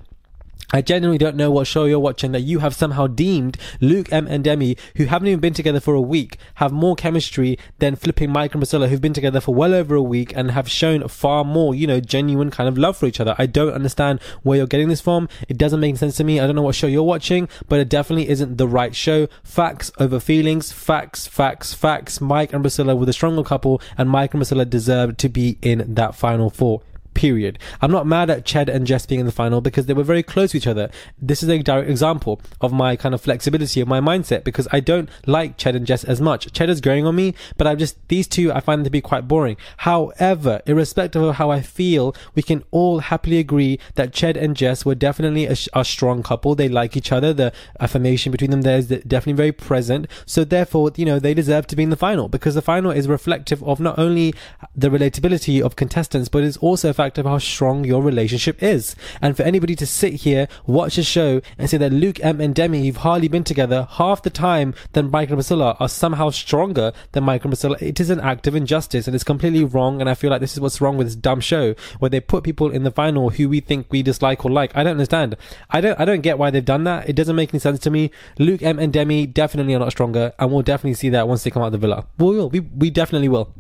I 0.74 0.82
genuinely 0.82 1.18
don't 1.18 1.36
know 1.36 1.52
what 1.52 1.68
show 1.68 1.86
you're 1.86 2.00
watching 2.00 2.32
that 2.32 2.42
you 2.42 2.60
have 2.60 2.74
somehow 2.76 3.08
deemed 3.08 3.58
Luke 3.80 4.12
M 4.12 4.28
and 4.28 4.44
Demi, 4.44 4.78
who 4.96 5.06
haven't 5.06 5.28
even 5.28 5.40
been 5.40 5.54
together 5.54 5.80
for 5.80 5.94
a 5.94 6.02
week, 6.02 6.38
have 6.56 6.72
more 6.72 6.96
chemistry 6.96 7.58
than 7.80 7.96
flipping 7.96 8.32
Mike 8.32 8.54
and 8.54 8.62
Priscilla, 8.62 8.88
who've 8.88 9.02
been 9.02 9.14
together 9.14 9.42
for 9.42 9.54
well 9.54 9.74
over 9.74 9.96
a 9.96 10.02
week 10.02 10.34
and 10.36 10.52
have 10.52 10.70
shown 10.70 11.08
far 11.08 11.44
more, 11.44 11.76
you 11.76 11.88
know, 11.88 12.00
genuine 12.00 12.52
kind 12.52 12.70
of 12.70 12.78
love 12.78 12.98
for 12.98 13.06
each 13.06 13.20
other. 13.20 13.36
I 13.38 13.46
don't 13.46 13.74
understand 13.74 14.22
where 14.44 14.58
you're 14.58 14.68
getting 14.68 14.90
this 14.90 15.02
from. 15.02 15.28
It 15.50 15.58
doesn't 15.58 15.80
make 15.80 15.98
sense 15.98 16.16
to 16.18 16.24
me. 16.24 16.40
I 16.40 16.46
don't 16.46 16.56
know 16.56 16.62
what 16.62 16.76
show 16.76 16.88
you're 16.88 17.04
watching, 17.04 17.50
but 17.68 17.80
it 17.80 17.90
definitely 17.90 18.30
isn't 18.30 18.58
the 18.58 18.68
right 18.68 18.96
show. 18.96 19.28
Facts 19.44 19.92
over 20.00 20.20
feelings. 20.20 20.72
Facts, 20.72 21.28
facts, 21.28 21.74
facts. 21.74 22.22
Mike 22.22 22.54
and 22.54 22.64
Priscilla 22.64 22.96
were 22.96 23.06
the 23.06 23.14
stronger 23.14 23.44
couple, 23.44 23.82
and 23.98 24.10
Mike 24.10 24.34
and 24.34 24.40
Priscilla 24.40 24.66
deserved 24.66 25.18
to 25.20 25.30
be 25.30 25.58
in 25.62 25.94
that 25.96 26.16
final 26.16 26.50
four 26.50 26.82
period. 27.22 27.60
I'm 27.84 27.92
not 27.92 28.08
mad 28.08 28.32
at 28.32 28.46
Ched 28.46 28.68
and 28.68 28.88
Jess 28.88 29.06
being 29.06 29.20
in 29.20 29.28
the 29.28 29.32
final 29.32 29.62
because 29.62 29.86
they 29.86 29.94
were 29.94 30.02
very 30.02 30.24
close 30.24 30.52
to 30.52 30.58
each 30.58 30.66
other. 30.66 30.90
This 31.22 31.44
is 31.44 31.50
a 31.50 31.60
direct 31.60 31.88
example 31.88 32.42
of 32.62 32.74
my 32.74 32.96
kind 32.96 33.14
of 33.14 33.22
flexibility 33.22 33.80
of 33.80 33.88
my 33.88 34.00
mindset 34.00 34.44
because 34.44 34.68
I 34.72 34.80
don't 34.80 35.08
like 35.28 35.56
Ched 35.56 35.76
and 35.76 35.86
Jess 35.86 36.04
as 36.04 36.20
much. 36.20 36.52
Ched 36.52 36.68
is 36.70 36.82
growing 36.82 37.06
on 37.06 37.16
me, 37.16 37.36
but 37.58 37.68
I've 37.68 37.78
just, 37.78 37.96
these 38.08 38.28
two, 38.28 38.52
I 38.52 38.60
find 38.60 38.80
them 38.80 38.86
to 38.86 38.90
be 38.90 39.02
quite 39.02 39.28
boring. 39.28 39.56
However, 39.78 40.64
irrespective 40.66 41.22
of 41.22 41.36
how 41.36 41.52
I 41.52 41.62
feel, 41.62 42.16
we 42.34 42.42
can 42.42 42.64
all 42.72 42.98
happily 43.12 43.38
agree 43.38 43.78
that 43.94 44.14
Ched 44.14 44.36
and 44.36 44.58
Jess 44.58 44.84
were 44.84 44.96
definitely 44.96 45.46
a, 45.46 45.56
a 45.76 45.86
strong 45.86 46.24
couple. 46.24 46.56
They 46.56 46.70
like 46.70 46.98
each 46.98 47.12
other. 47.12 47.34
The 47.34 47.54
affirmation 47.80 48.32
between 48.32 48.50
them 48.50 48.64
there 48.64 48.80
is 48.80 48.88
definitely 48.88 49.34
very 49.34 49.52
present. 49.52 50.08
So 50.26 50.44
therefore, 50.44 50.92
you 50.96 51.06
know, 51.06 51.20
they 51.20 51.36
deserve 51.36 51.68
to 51.68 51.76
be 51.76 51.84
in 51.84 51.92
the 51.92 51.96
final 51.96 52.30
because 52.30 52.56
the 52.56 52.64
final 52.64 52.90
is 52.90 53.08
reflective 53.08 53.62
of 53.64 53.80
not 53.80 54.00
only 54.00 54.34
the 54.76 54.90
relatability 54.90 55.62
of 55.64 55.76
contestants, 55.76 56.28
but 56.28 56.44
it's 56.44 56.58
also 56.58 56.90
a 56.90 56.94
fact 56.96 57.11
of 57.18 57.26
how 57.26 57.38
strong 57.38 57.84
your 57.84 58.02
relationship 58.02 58.62
is. 58.62 58.96
And 59.22 59.36
for 59.36 59.44
anybody 59.44 59.76
to 59.76 59.86
sit 59.86 60.14
here, 60.14 60.48
watch 60.66 60.98
a 60.98 61.04
show 61.04 61.42
and 61.58 61.70
say 61.70 61.78
that 61.78 61.92
Luke, 61.92 62.20
M, 62.24 62.42
and 62.42 62.54
Demi, 62.54 62.86
who've 62.86 62.98
hardly 62.98 63.28
been 63.28 63.44
together 63.44 63.88
half 63.92 64.22
the 64.22 64.30
time 64.30 64.74
than 64.94 65.12
Mike 65.12 65.30
and 65.30 65.38
Priscilla 65.38 65.76
are 65.80 65.90
somehow 65.90 66.30
stronger 66.30 66.94
than 67.12 67.24
Mike 67.24 67.44
and 67.44 67.52
Priscilla, 67.52 67.78
it 67.80 68.00
is 68.00 68.10
an 68.10 68.20
act 68.20 68.48
of 68.48 68.56
injustice 68.56 69.08
and 69.08 69.16
it's 69.16 69.24
completely 69.24 69.64
wrong. 69.64 70.02
And 70.02 70.10
I 70.10 70.14
feel 70.14 70.30
like 70.30 70.42
this 70.42 70.54
is 70.54 70.60
what's 70.60 70.82
wrong 70.82 70.98
with 70.98 71.08
this 71.08 71.16
dumb 71.16 71.40
show 71.40 71.74
where 72.00 72.10
they 72.10 72.20
put 72.20 72.44
people 72.44 72.70
in 72.70 72.84
the 72.84 72.92
final 72.92 73.30
who 73.30 73.50
we 73.50 73.60
think 73.60 73.88
we 73.90 74.04
dislike 74.04 74.46
or 74.46 74.52
like. 74.52 74.76
I 74.76 74.84
don't 74.84 74.92
understand. 74.92 75.36
I 75.70 75.82
don't, 75.82 76.00
I 76.00 76.06
don't 76.06 76.22
get 76.22 76.38
why 76.38 76.50
they've 76.50 76.64
done 76.64 76.84
that. 76.86 77.10
It 77.10 77.16
doesn't 77.16 77.36
make 77.36 77.54
any 77.54 77.60
sense 77.60 77.80
to 77.80 77.90
me. 77.90 78.12
Luke, 78.40 78.62
M, 78.62 78.80
and 78.80 78.92
Demi 78.92 79.26
definitely 79.26 79.74
are 79.74 79.80
not 79.80 79.92
stronger 79.92 80.34
and 80.40 80.52
we'll 80.52 80.62
definitely 80.62 80.96
see 80.96 81.10
that 81.10 81.28
once 81.28 81.44
they 81.44 81.52
come 81.52 81.64
out 81.64 81.68
of 81.68 81.72
the 81.74 81.78
villa. 81.78 82.08
We 82.18 82.26
will. 82.26 82.50
We, 82.50 82.60
we 82.60 82.90
definitely 82.90 83.30
will. 83.30 83.54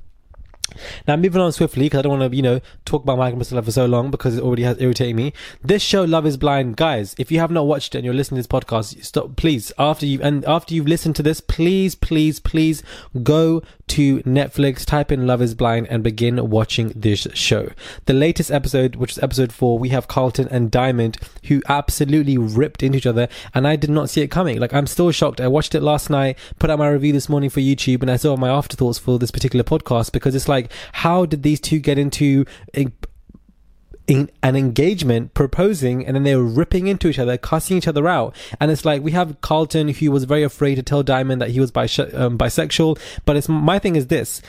Now, 1.08 1.16
moving 1.16 1.42
on 1.42 1.52
swiftly, 1.52 1.86
because 1.86 2.00
I 2.00 2.02
don't 2.04 2.20
want 2.20 2.32
to, 2.32 2.36
you 2.36 2.42
know, 2.42 2.60
talk 2.86 3.04
about 3.04 3.18
Michael 3.18 3.38
Priscilla 3.38 3.62
for 3.62 3.72
so 3.72 3.86
long 3.86 4.12
because 4.12 4.38
it 4.38 4.44
already 4.44 4.64
has 4.64 4.80
irritated 4.82 5.16
me. 5.16 5.34
This 5.64 5.82
show, 5.82 6.04
Love 6.04 6.26
is 6.26 6.38
Blind, 6.38 6.78
guys, 6.78 7.16
if 7.18 7.32
you 7.32 7.40
have 7.40 7.52
not 7.52 7.66
watched 7.68 7.96
it 7.96 8.00
and 8.00 8.06
you're 8.06 8.14
listening 8.14 8.42
to 8.42 8.48
this 8.48 8.62
podcast, 8.62 9.04
stop, 9.04 9.36
please, 9.36 9.72
after 9.78 10.06
you, 10.06 10.22
and 10.22 10.46
after 10.46 10.74
you've 10.74 10.88
listened 10.88 11.16
to 11.18 11.24
this, 11.24 11.42
please, 11.42 11.96
please, 11.96 12.40
please 12.40 12.84
go 13.24 13.62
to 13.92 14.20
Netflix, 14.24 14.86
type 14.86 15.12
in 15.12 15.28
Love 15.28 15.42
is 15.42 15.54
Blind 15.54 15.88
and 15.90 16.02
begin 16.02 16.50
watching 16.50 16.94
this 16.96 17.28
show. 17.34 17.72
The 18.06 18.14
latest 18.14 18.50
episode, 18.50 18.96
which 18.96 19.12
is 19.12 19.20
episode 19.24 19.52
four, 19.52 19.78
we 19.78 19.90
have 19.90 20.08
Carlton 20.08 20.48
and 20.48 20.72
Diamond 20.72 21.18
who 21.48 21.62
absolutely 21.68 22.38
ripped 22.38 22.84
into 22.84 22.98
each 22.98 23.06
other 23.06 23.28
and 23.54 23.68
I 23.68 23.76
did 23.76 23.90
not 23.90 24.10
see 24.10 24.22
it 24.22 24.30
coming. 24.30 24.62
Like, 24.62 24.74
I'm 24.74 24.88
still 24.88 25.12
shocked. 25.12 25.42
I 25.42 25.50
watched 25.50 25.76
it 25.76 25.82
last 25.82 26.10
night, 26.10 26.38
put 26.58 26.70
out 26.70 26.80
my 26.80 26.88
review 26.88 27.12
this 27.12 27.28
morning 27.28 27.50
for 27.50 27.60
YouTube 27.60 28.02
and 28.02 28.10
I 28.10 28.16
saw 28.16 28.38
my 28.38 28.50
afterthoughts 28.50 28.98
for 28.98 29.20
this 29.20 29.30
particular 29.30 29.64
podcast 29.64 30.14
because 30.14 30.36
it's 30.36 30.48
like, 30.48 30.72
how 30.94 31.26
did 31.26 31.44
these 31.44 31.60
two 31.60 31.80
get 31.80 31.98
into 31.98 32.46
in 34.12 34.30
an 34.44 34.58
engagement 34.58 35.34
proposing 35.34 36.06
and 36.06 36.18
then 36.18 36.24
they 36.24 36.36
were 36.36 36.44
ripping 36.44 36.88
into 36.88 37.08
each 37.08 37.18
other 37.18 37.38
cussing 37.38 37.78
each 37.78 37.88
other 37.88 38.10
out 38.10 38.36
and 38.60 38.70
it's 38.70 38.84
like 38.84 39.02
we 39.02 39.12
have 39.12 39.40
Carlton 39.40 39.88
who 39.88 40.12
was 40.12 40.26
very 40.26 40.44
afraid 40.44 40.76
to 40.76 40.84
tell 40.84 41.02
Diamond 41.02 41.42
that 41.42 41.52
he 41.52 41.62
was 41.62 41.70
um, 41.70 42.38
bisexual 42.38 43.00
but 43.24 43.38
it's 43.38 43.48
my 43.48 43.80
thing 43.80 43.96
is 43.96 44.08
this 44.08 44.42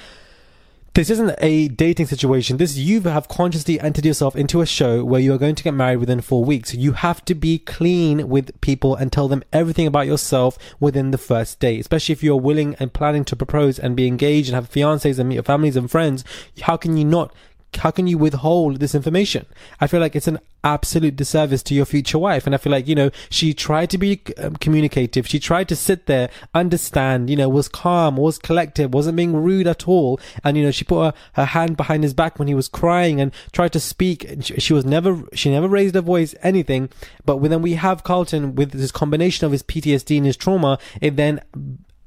this 0.94 1.08
isn't 1.08 1.34
a 1.38 1.68
dating 1.68 2.04
situation. 2.04 2.58
This 2.58 2.76
you 2.76 3.00
have 3.02 3.26
consciously 3.26 3.80
entered 3.80 4.04
yourself 4.04 4.36
into 4.36 4.60
a 4.60 4.66
show 4.66 5.02
where 5.02 5.22
you 5.22 5.32
are 5.32 5.38
going 5.38 5.54
to 5.54 5.62
get 5.62 5.72
married 5.72 5.96
within 5.96 6.20
four 6.20 6.44
weeks. 6.44 6.74
You 6.74 6.92
have 6.92 7.24
to 7.24 7.34
be 7.34 7.58
clean 7.58 8.28
with 8.28 8.60
people 8.60 8.94
and 8.94 9.10
tell 9.10 9.26
them 9.26 9.42
everything 9.54 9.86
about 9.86 10.06
yourself 10.06 10.58
within 10.80 11.10
the 11.10 11.16
first 11.16 11.60
date. 11.60 11.80
Especially 11.80 12.12
if 12.12 12.22
you're 12.22 12.36
willing 12.36 12.76
and 12.78 12.92
planning 12.92 13.24
to 13.24 13.36
propose 13.36 13.78
and 13.78 13.96
be 13.96 14.06
engaged 14.06 14.50
and 14.50 14.54
have 14.54 14.70
fiancés 14.70 15.18
and 15.18 15.30
meet 15.30 15.36
your 15.36 15.44
families 15.44 15.76
and 15.76 15.90
friends. 15.90 16.24
How 16.60 16.76
can 16.76 16.98
you 16.98 17.06
not 17.06 17.32
how 17.76 17.90
can 17.90 18.06
you 18.06 18.18
withhold 18.18 18.80
this 18.80 18.94
information? 18.94 19.46
I 19.80 19.86
feel 19.86 20.00
like 20.00 20.16
it's 20.16 20.28
an 20.28 20.38
absolute 20.64 21.16
disservice 21.16 21.62
to 21.64 21.74
your 21.74 21.84
future 21.84 22.18
wife. 22.18 22.46
And 22.46 22.54
I 22.54 22.58
feel 22.58 22.70
like, 22.70 22.86
you 22.86 22.94
know, 22.94 23.10
she 23.30 23.52
tried 23.52 23.90
to 23.90 23.98
be 23.98 24.20
um, 24.38 24.56
communicative. 24.56 25.26
She 25.26 25.40
tried 25.40 25.68
to 25.68 25.76
sit 25.76 26.06
there, 26.06 26.30
understand, 26.54 27.30
you 27.30 27.36
know, 27.36 27.48
was 27.48 27.68
calm, 27.68 28.16
was 28.16 28.38
collected, 28.38 28.94
wasn't 28.94 29.16
being 29.16 29.34
rude 29.34 29.66
at 29.66 29.88
all. 29.88 30.20
And, 30.44 30.56
you 30.56 30.64
know, 30.64 30.70
she 30.70 30.84
put 30.84 31.04
her, 31.04 31.14
her 31.34 31.44
hand 31.46 31.76
behind 31.76 32.04
his 32.04 32.14
back 32.14 32.38
when 32.38 32.48
he 32.48 32.54
was 32.54 32.68
crying 32.68 33.20
and 33.20 33.32
tried 33.52 33.72
to 33.72 33.80
speak. 33.80 34.24
And 34.24 34.44
she, 34.44 34.60
she 34.60 34.72
was 34.72 34.84
never, 34.84 35.22
she 35.34 35.50
never 35.50 35.68
raised 35.68 35.94
her 35.94 36.00
voice, 36.00 36.34
anything. 36.42 36.90
But 37.24 37.38
when 37.38 37.50
then 37.50 37.62
we 37.62 37.74
have 37.74 38.04
Carlton 38.04 38.54
with 38.54 38.72
this 38.72 38.92
combination 38.92 39.46
of 39.46 39.52
his 39.52 39.62
PTSD 39.62 40.16
and 40.16 40.26
his 40.26 40.36
trauma, 40.36 40.78
it 41.00 41.16
then 41.16 41.40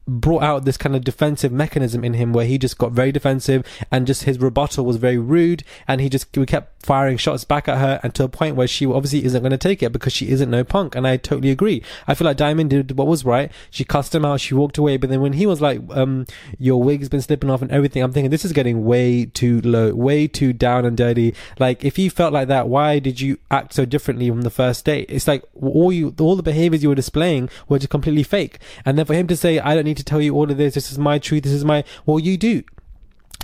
brought 0.08 0.44
out 0.44 0.66
this 0.66 0.78
kind 0.78 0.96
of 0.96 1.04
defensive 1.04 1.52
mechanism 1.52 2.04
in 2.04 2.14
him 2.14 2.32
where 2.32 2.46
he 2.46 2.58
just 2.58 2.78
got 2.78 2.92
very 2.92 3.12
defensive 3.12 3.66
and 3.92 4.06
just 4.06 4.24
his 4.24 4.40
rebuttal 4.40 4.86
was 4.86 4.98
very 4.98 5.18
rude 5.18 5.64
and 5.88 6.02
he 6.02 6.10
just 6.10 6.36
we 6.38 6.46
kept 6.46 6.75
firing 6.86 7.18
shots 7.18 7.44
back 7.44 7.68
at 7.68 7.80
her 7.80 8.00
and 8.04 8.14
to 8.16 8.24
a 8.24 8.30
point 8.30 8.56
where 8.56 8.68
she 8.68 8.86
obviously 8.86 9.26
isn't 9.26 9.42
going 9.42 9.52
to 9.52 9.58
take 9.58 9.82
it 9.82 9.92
because 9.92 10.14
she 10.14 10.30
isn't 10.30 10.50
no 10.50 10.64
punk 10.64 10.96
and 10.96 11.08
I 11.08 11.18
totally 11.18 11.50
agree. 11.50 11.82
I 12.08 12.14
feel 12.14 12.26
like 12.26 12.38
Diamond 12.38 12.70
did 12.70 12.98
what 12.98 13.08
was 13.08 13.26
right. 13.26 13.52
She 13.72 13.84
cussed 13.84 14.14
him 14.14 14.24
out, 14.24 14.40
she 14.40 14.54
walked 14.54 14.78
away, 14.78 14.98
but 14.98 15.10
then 15.10 15.22
when 15.22 15.34
he 15.34 15.46
was 15.46 15.62
like, 15.62 15.82
um, 15.90 16.26
your 16.60 16.82
wig's 16.82 17.10
been 17.10 17.22
slipping 17.22 17.50
off 17.50 17.62
and 17.62 17.72
everything, 17.72 18.04
I'm 18.04 18.14
thinking 18.14 18.30
this 18.30 18.46
is 18.46 18.54
getting 18.54 18.86
way 18.86 19.26
too 19.26 19.62
low, 19.62 19.94
way 19.96 20.28
too 20.28 20.54
down 20.54 20.86
and 20.86 20.96
dirty. 20.96 21.34
Like 21.60 21.84
if 21.84 21.98
you 21.98 22.10
felt 22.10 22.34
like 22.34 22.48
that, 22.50 22.68
why 22.68 23.00
did 23.00 23.20
you 23.20 23.40
act 23.50 23.74
so 23.74 23.86
differently 23.86 24.30
from 24.30 24.44
the 24.44 24.50
first 24.50 24.86
date? 24.86 25.08
It's 25.10 25.28
like 25.28 25.44
all 25.60 25.92
you, 25.92 26.14
all 26.20 26.36
the 26.36 26.44
behaviors 26.44 26.84
you 26.84 26.90
were 26.90 26.96
displaying 26.96 27.50
were 27.68 27.80
just 27.80 27.90
completely 27.90 28.24
fake. 28.24 28.60
And 28.86 28.98
then 28.98 29.06
for 29.06 29.16
him 29.16 29.28
to 29.28 29.36
say, 29.36 29.60
I 29.60 29.74
don't 29.74 29.86
need 29.86 29.98
to 29.98 30.04
tell 30.04 30.22
you 30.22 30.36
all 30.36 30.50
of 30.50 30.58
this, 30.58 30.76
this 30.76 30.92
is 30.92 31.00
my 31.00 31.18
truth, 31.18 31.44
this 31.44 31.52
is 31.52 31.66
my, 31.66 31.84
well, 32.06 32.20
you 32.20 32.38
do 32.38 32.64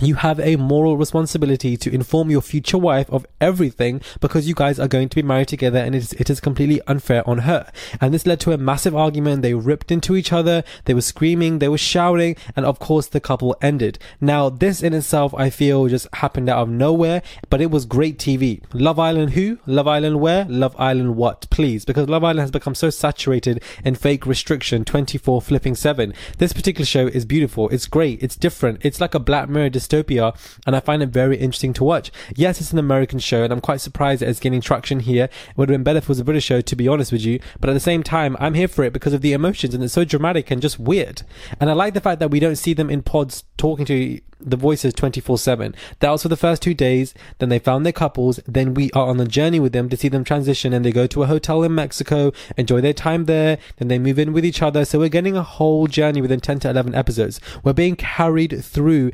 you 0.02 0.16
have 0.16 0.40
a 0.40 0.56
moral 0.56 0.96
responsibility 0.96 1.76
to 1.76 1.94
inform 1.94 2.30
your 2.30 2.42
future 2.42 2.78
wife 2.78 3.08
of 3.10 3.24
everything 3.40 4.00
because 4.20 4.48
you 4.48 4.54
guys 4.54 4.80
are 4.80 4.88
going 4.88 5.08
to 5.08 5.14
be 5.14 5.22
married 5.22 5.48
together 5.48 5.78
and 5.78 5.94
it 5.94 5.98
is, 5.98 6.12
it 6.14 6.28
is 6.28 6.40
completely 6.40 6.80
unfair 6.86 7.28
on 7.28 7.38
her. 7.38 7.70
And 8.00 8.12
this 8.12 8.26
led 8.26 8.40
to 8.40 8.52
a 8.52 8.58
massive 8.58 8.96
argument. 8.96 9.42
They 9.42 9.54
ripped 9.54 9.92
into 9.92 10.16
each 10.16 10.32
other. 10.32 10.64
They 10.86 10.94
were 10.94 11.00
screaming. 11.00 11.60
They 11.60 11.68
were 11.68 11.78
shouting. 11.78 12.36
And 12.56 12.66
of 12.66 12.78
course, 12.78 13.06
the 13.06 13.20
couple 13.20 13.56
ended. 13.62 13.98
Now, 14.20 14.48
this 14.48 14.82
in 14.82 14.92
itself, 14.92 15.32
I 15.34 15.50
feel 15.50 15.86
just 15.86 16.08
happened 16.14 16.48
out 16.48 16.62
of 16.62 16.68
nowhere, 16.68 17.22
but 17.48 17.60
it 17.60 17.70
was 17.70 17.86
great 17.86 18.18
TV. 18.18 18.62
Love 18.72 18.98
Island 18.98 19.32
who? 19.32 19.58
Love 19.66 19.86
Island 19.86 20.20
where? 20.20 20.44
Love 20.46 20.74
Island 20.78 21.16
what? 21.16 21.48
Please. 21.50 21.84
Because 21.84 22.08
Love 22.08 22.24
Island 22.24 22.40
has 22.40 22.50
become 22.50 22.74
so 22.74 22.90
saturated 22.90 23.62
in 23.84 23.94
fake 23.94 24.26
restriction 24.26 24.84
24 24.84 25.42
flipping 25.42 25.74
7. 25.74 26.12
This 26.38 26.52
particular 26.52 26.86
show 26.86 27.06
is 27.06 27.24
beautiful. 27.24 27.68
It's 27.68 27.86
great. 27.86 28.22
It's 28.22 28.36
different. 28.36 28.80
It's 28.84 29.00
like 29.00 29.14
a 29.14 29.20
Black 29.20 29.48
Mirror 29.48 29.70
dystopia, 29.92 30.36
and 30.66 30.74
I 30.74 30.80
find 30.80 31.02
it 31.02 31.08
very 31.08 31.36
interesting 31.36 31.72
to 31.74 31.84
watch. 31.84 32.10
Yes, 32.34 32.60
it's 32.60 32.72
an 32.72 32.78
American 32.78 33.18
show, 33.18 33.44
and 33.44 33.52
I'm 33.52 33.60
quite 33.60 33.80
surprised 33.80 34.22
it's 34.22 34.40
gaining 34.40 34.60
traction 34.60 35.00
here. 35.00 35.24
It 35.24 35.56
would 35.56 35.68
have 35.68 35.74
been 35.74 35.84
better 35.84 35.98
if 35.98 36.04
it 36.04 36.08
was 36.08 36.20
a 36.20 36.24
British 36.24 36.44
show, 36.44 36.60
to 36.60 36.76
be 36.76 36.88
honest 36.88 37.12
with 37.12 37.24
you. 37.24 37.40
But 37.60 37.70
at 37.70 37.74
the 37.74 37.80
same 37.80 38.02
time, 38.02 38.36
I'm 38.40 38.54
here 38.54 38.68
for 38.68 38.84
it 38.84 38.92
because 38.92 39.12
of 39.12 39.20
the 39.20 39.32
emotions, 39.32 39.74
and 39.74 39.82
it's 39.82 39.92
so 39.92 40.04
dramatic 40.04 40.50
and 40.50 40.62
just 40.62 40.78
weird. 40.78 41.22
And 41.60 41.70
I 41.70 41.74
like 41.74 41.94
the 41.94 42.00
fact 42.00 42.20
that 42.20 42.30
we 42.30 42.40
don't 42.40 42.56
see 42.56 42.74
them 42.74 42.90
in 42.90 43.02
pods 43.02 43.44
talking 43.56 43.84
to 43.86 44.20
the 44.44 44.56
voices 44.56 44.92
24 44.94 45.38
7. 45.38 45.74
That 46.00 46.10
was 46.10 46.22
for 46.22 46.28
the 46.28 46.36
first 46.36 46.62
two 46.62 46.74
days. 46.74 47.14
Then 47.38 47.48
they 47.48 47.58
found 47.58 47.86
their 47.86 47.92
couples. 47.92 48.40
Then 48.46 48.74
we 48.74 48.90
are 48.92 49.06
on 49.06 49.20
a 49.20 49.26
journey 49.26 49.60
with 49.60 49.72
them 49.72 49.88
to 49.88 49.96
see 49.96 50.08
them 50.08 50.24
transition 50.24 50.72
and 50.72 50.84
they 50.84 50.92
go 50.92 51.06
to 51.06 51.22
a 51.22 51.26
hotel 51.26 51.62
in 51.62 51.74
Mexico, 51.74 52.32
enjoy 52.56 52.80
their 52.80 52.92
time 52.92 53.26
there. 53.26 53.58
Then 53.76 53.88
they 53.88 53.98
move 53.98 54.18
in 54.18 54.32
with 54.32 54.44
each 54.44 54.62
other. 54.62 54.84
So 54.84 54.98
we're 54.98 55.08
getting 55.08 55.36
a 55.36 55.42
whole 55.42 55.86
journey 55.86 56.20
within 56.20 56.40
10 56.40 56.60
to 56.60 56.70
11 56.70 56.94
episodes. 56.94 57.40
We're 57.62 57.72
being 57.72 57.96
carried 57.96 58.64
through 58.64 59.12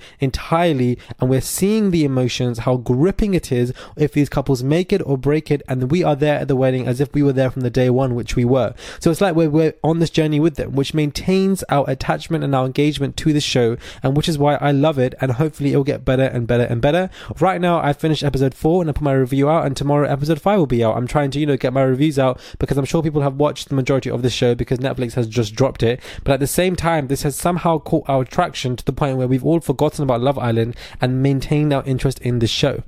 entirely 0.69 0.99
and 1.19 1.31
we're 1.31 1.41
seeing 1.41 1.91
the 1.91 2.05
emotions, 2.05 2.61
how 2.61 2.77
gripping 2.77 3.35
it 3.35 3.51
is 3.51 3.73
if 3.97 4.13
these 4.13 4.29
couples 4.29 4.63
make 4.63 4.93
it 4.93 5.03
or 5.05 5.19
break 5.19 5.51
it. 5.51 5.63
And 5.69 5.91
we 5.91 6.05
are 6.05 6.17
there 6.17 6.39
at 6.39 6.49
the 6.49 6.57
wedding 6.57 6.87
as 6.87 7.01
if 7.01 7.13
we 7.15 7.23
were 7.23 7.33
there 7.33 7.51
from 7.51 7.63
the 7.63 7.71
day 7.71 7.91
one, 7.91 8.15
which 8.15 8.37
we 8.37 8.45
were. 8.45 8.75
So 9.01 9.11
it's 9.11 9.21
like 9.21 9.35
we're, 9.35 9.51
we're 9.51 9.75
on 9.83 9.99
this 9.99 10.11
journey 10.11 10.41
with 10.41 10.57
them, 10.57 10.73
which 10.73 10.95
maintains 10.95 11.65
our 11.69 11.89
attachment 11.89 12.45
and 12.45 12.55
our 12.55 12.67
engagement 12.67 13.17
to 13.19 13.33
the 13.33 13.41
show. 13.41 13.77
And 14.03 14.17
which 14.17 14.29
is 14.29 14.39
why 14.39 14.57
I 14.57 14.71
love 14.71 14.99
it 14.99 15.15
and 15.21 15.33
hopefully 15.33 15.71
it'll 15.71 15.85
get 15.85 16.05
better 16.05 16.25
and 16.25 16.47
better 16.47 16.65
and 16.65 16.81
better. 16.81 17.11
Right 17.41 17.61
now, 17.61 17.81
I 17.81 17.93
finished 17.93 18.23
episode 18.23 18.55
four 18.55 18.83
and 18.83 18.91
I 18.91 18.93
put 18.93 19.03
my 19.03 19.13
review 19.13 19.49
out, 19.49 19.67
and 19.67 19.77
tomorrow 19.77 20.09
episode 20.09 20.41
five 20.41 20.59
will 20.59 20.67
be 20.67 20.85
out. 20.85 20.97
I'm 20.97 21.07
trying 21.07 21.31
to, 21.33 21.41
you 21.41 21.47
know, 21.47 21.57
get 21.57 21.73
my 21.73 21.83
reviews 21.83 22.19
out 22.19 22.41
because 22.59 22.77
I'm 22.77 22.85
sure 22.85 23.03
people 23.03 23.23
have 23.23 23.37
watched 23.37 23.69
the 23.69 23.75
majority 23.75 24.11
of 24.11 24.23
the 24.23 24.31
show 24.31 24.55
because 24.55 24.79
Netflix 24.79 25.15
has 25.15 25.27
just 25.27 25.55
dropped 25.55 25.83
it. 25.83 26.01
But 26.25 26.33
at 26.33 26.41
the 26.41 26.47
same 26.47 26.77
time, 26.77 27.09
this 27.09 27.23
has 27.23 27.37
somehow 27.37 27.79
caught 27.79 28.09
our 28.09 28.23
attraction 28.23 28.77
to 28.77 28.85
the 28.85 28.93
point 28.93 29.17
where 29.17 29.29
we've 29.29 29.45
all 29.45 29.61
forgotten 29.61 30.03
about 30.03 30.21
Love 30.21 30.39
Island 30.39 30.58
and 31.01 31.23
maintained 31.23 31.73
our 31.73 31.85
interest 31.85 32.19
in 32.21 32.39
the 32.39 32.47
show. 32.47 32.83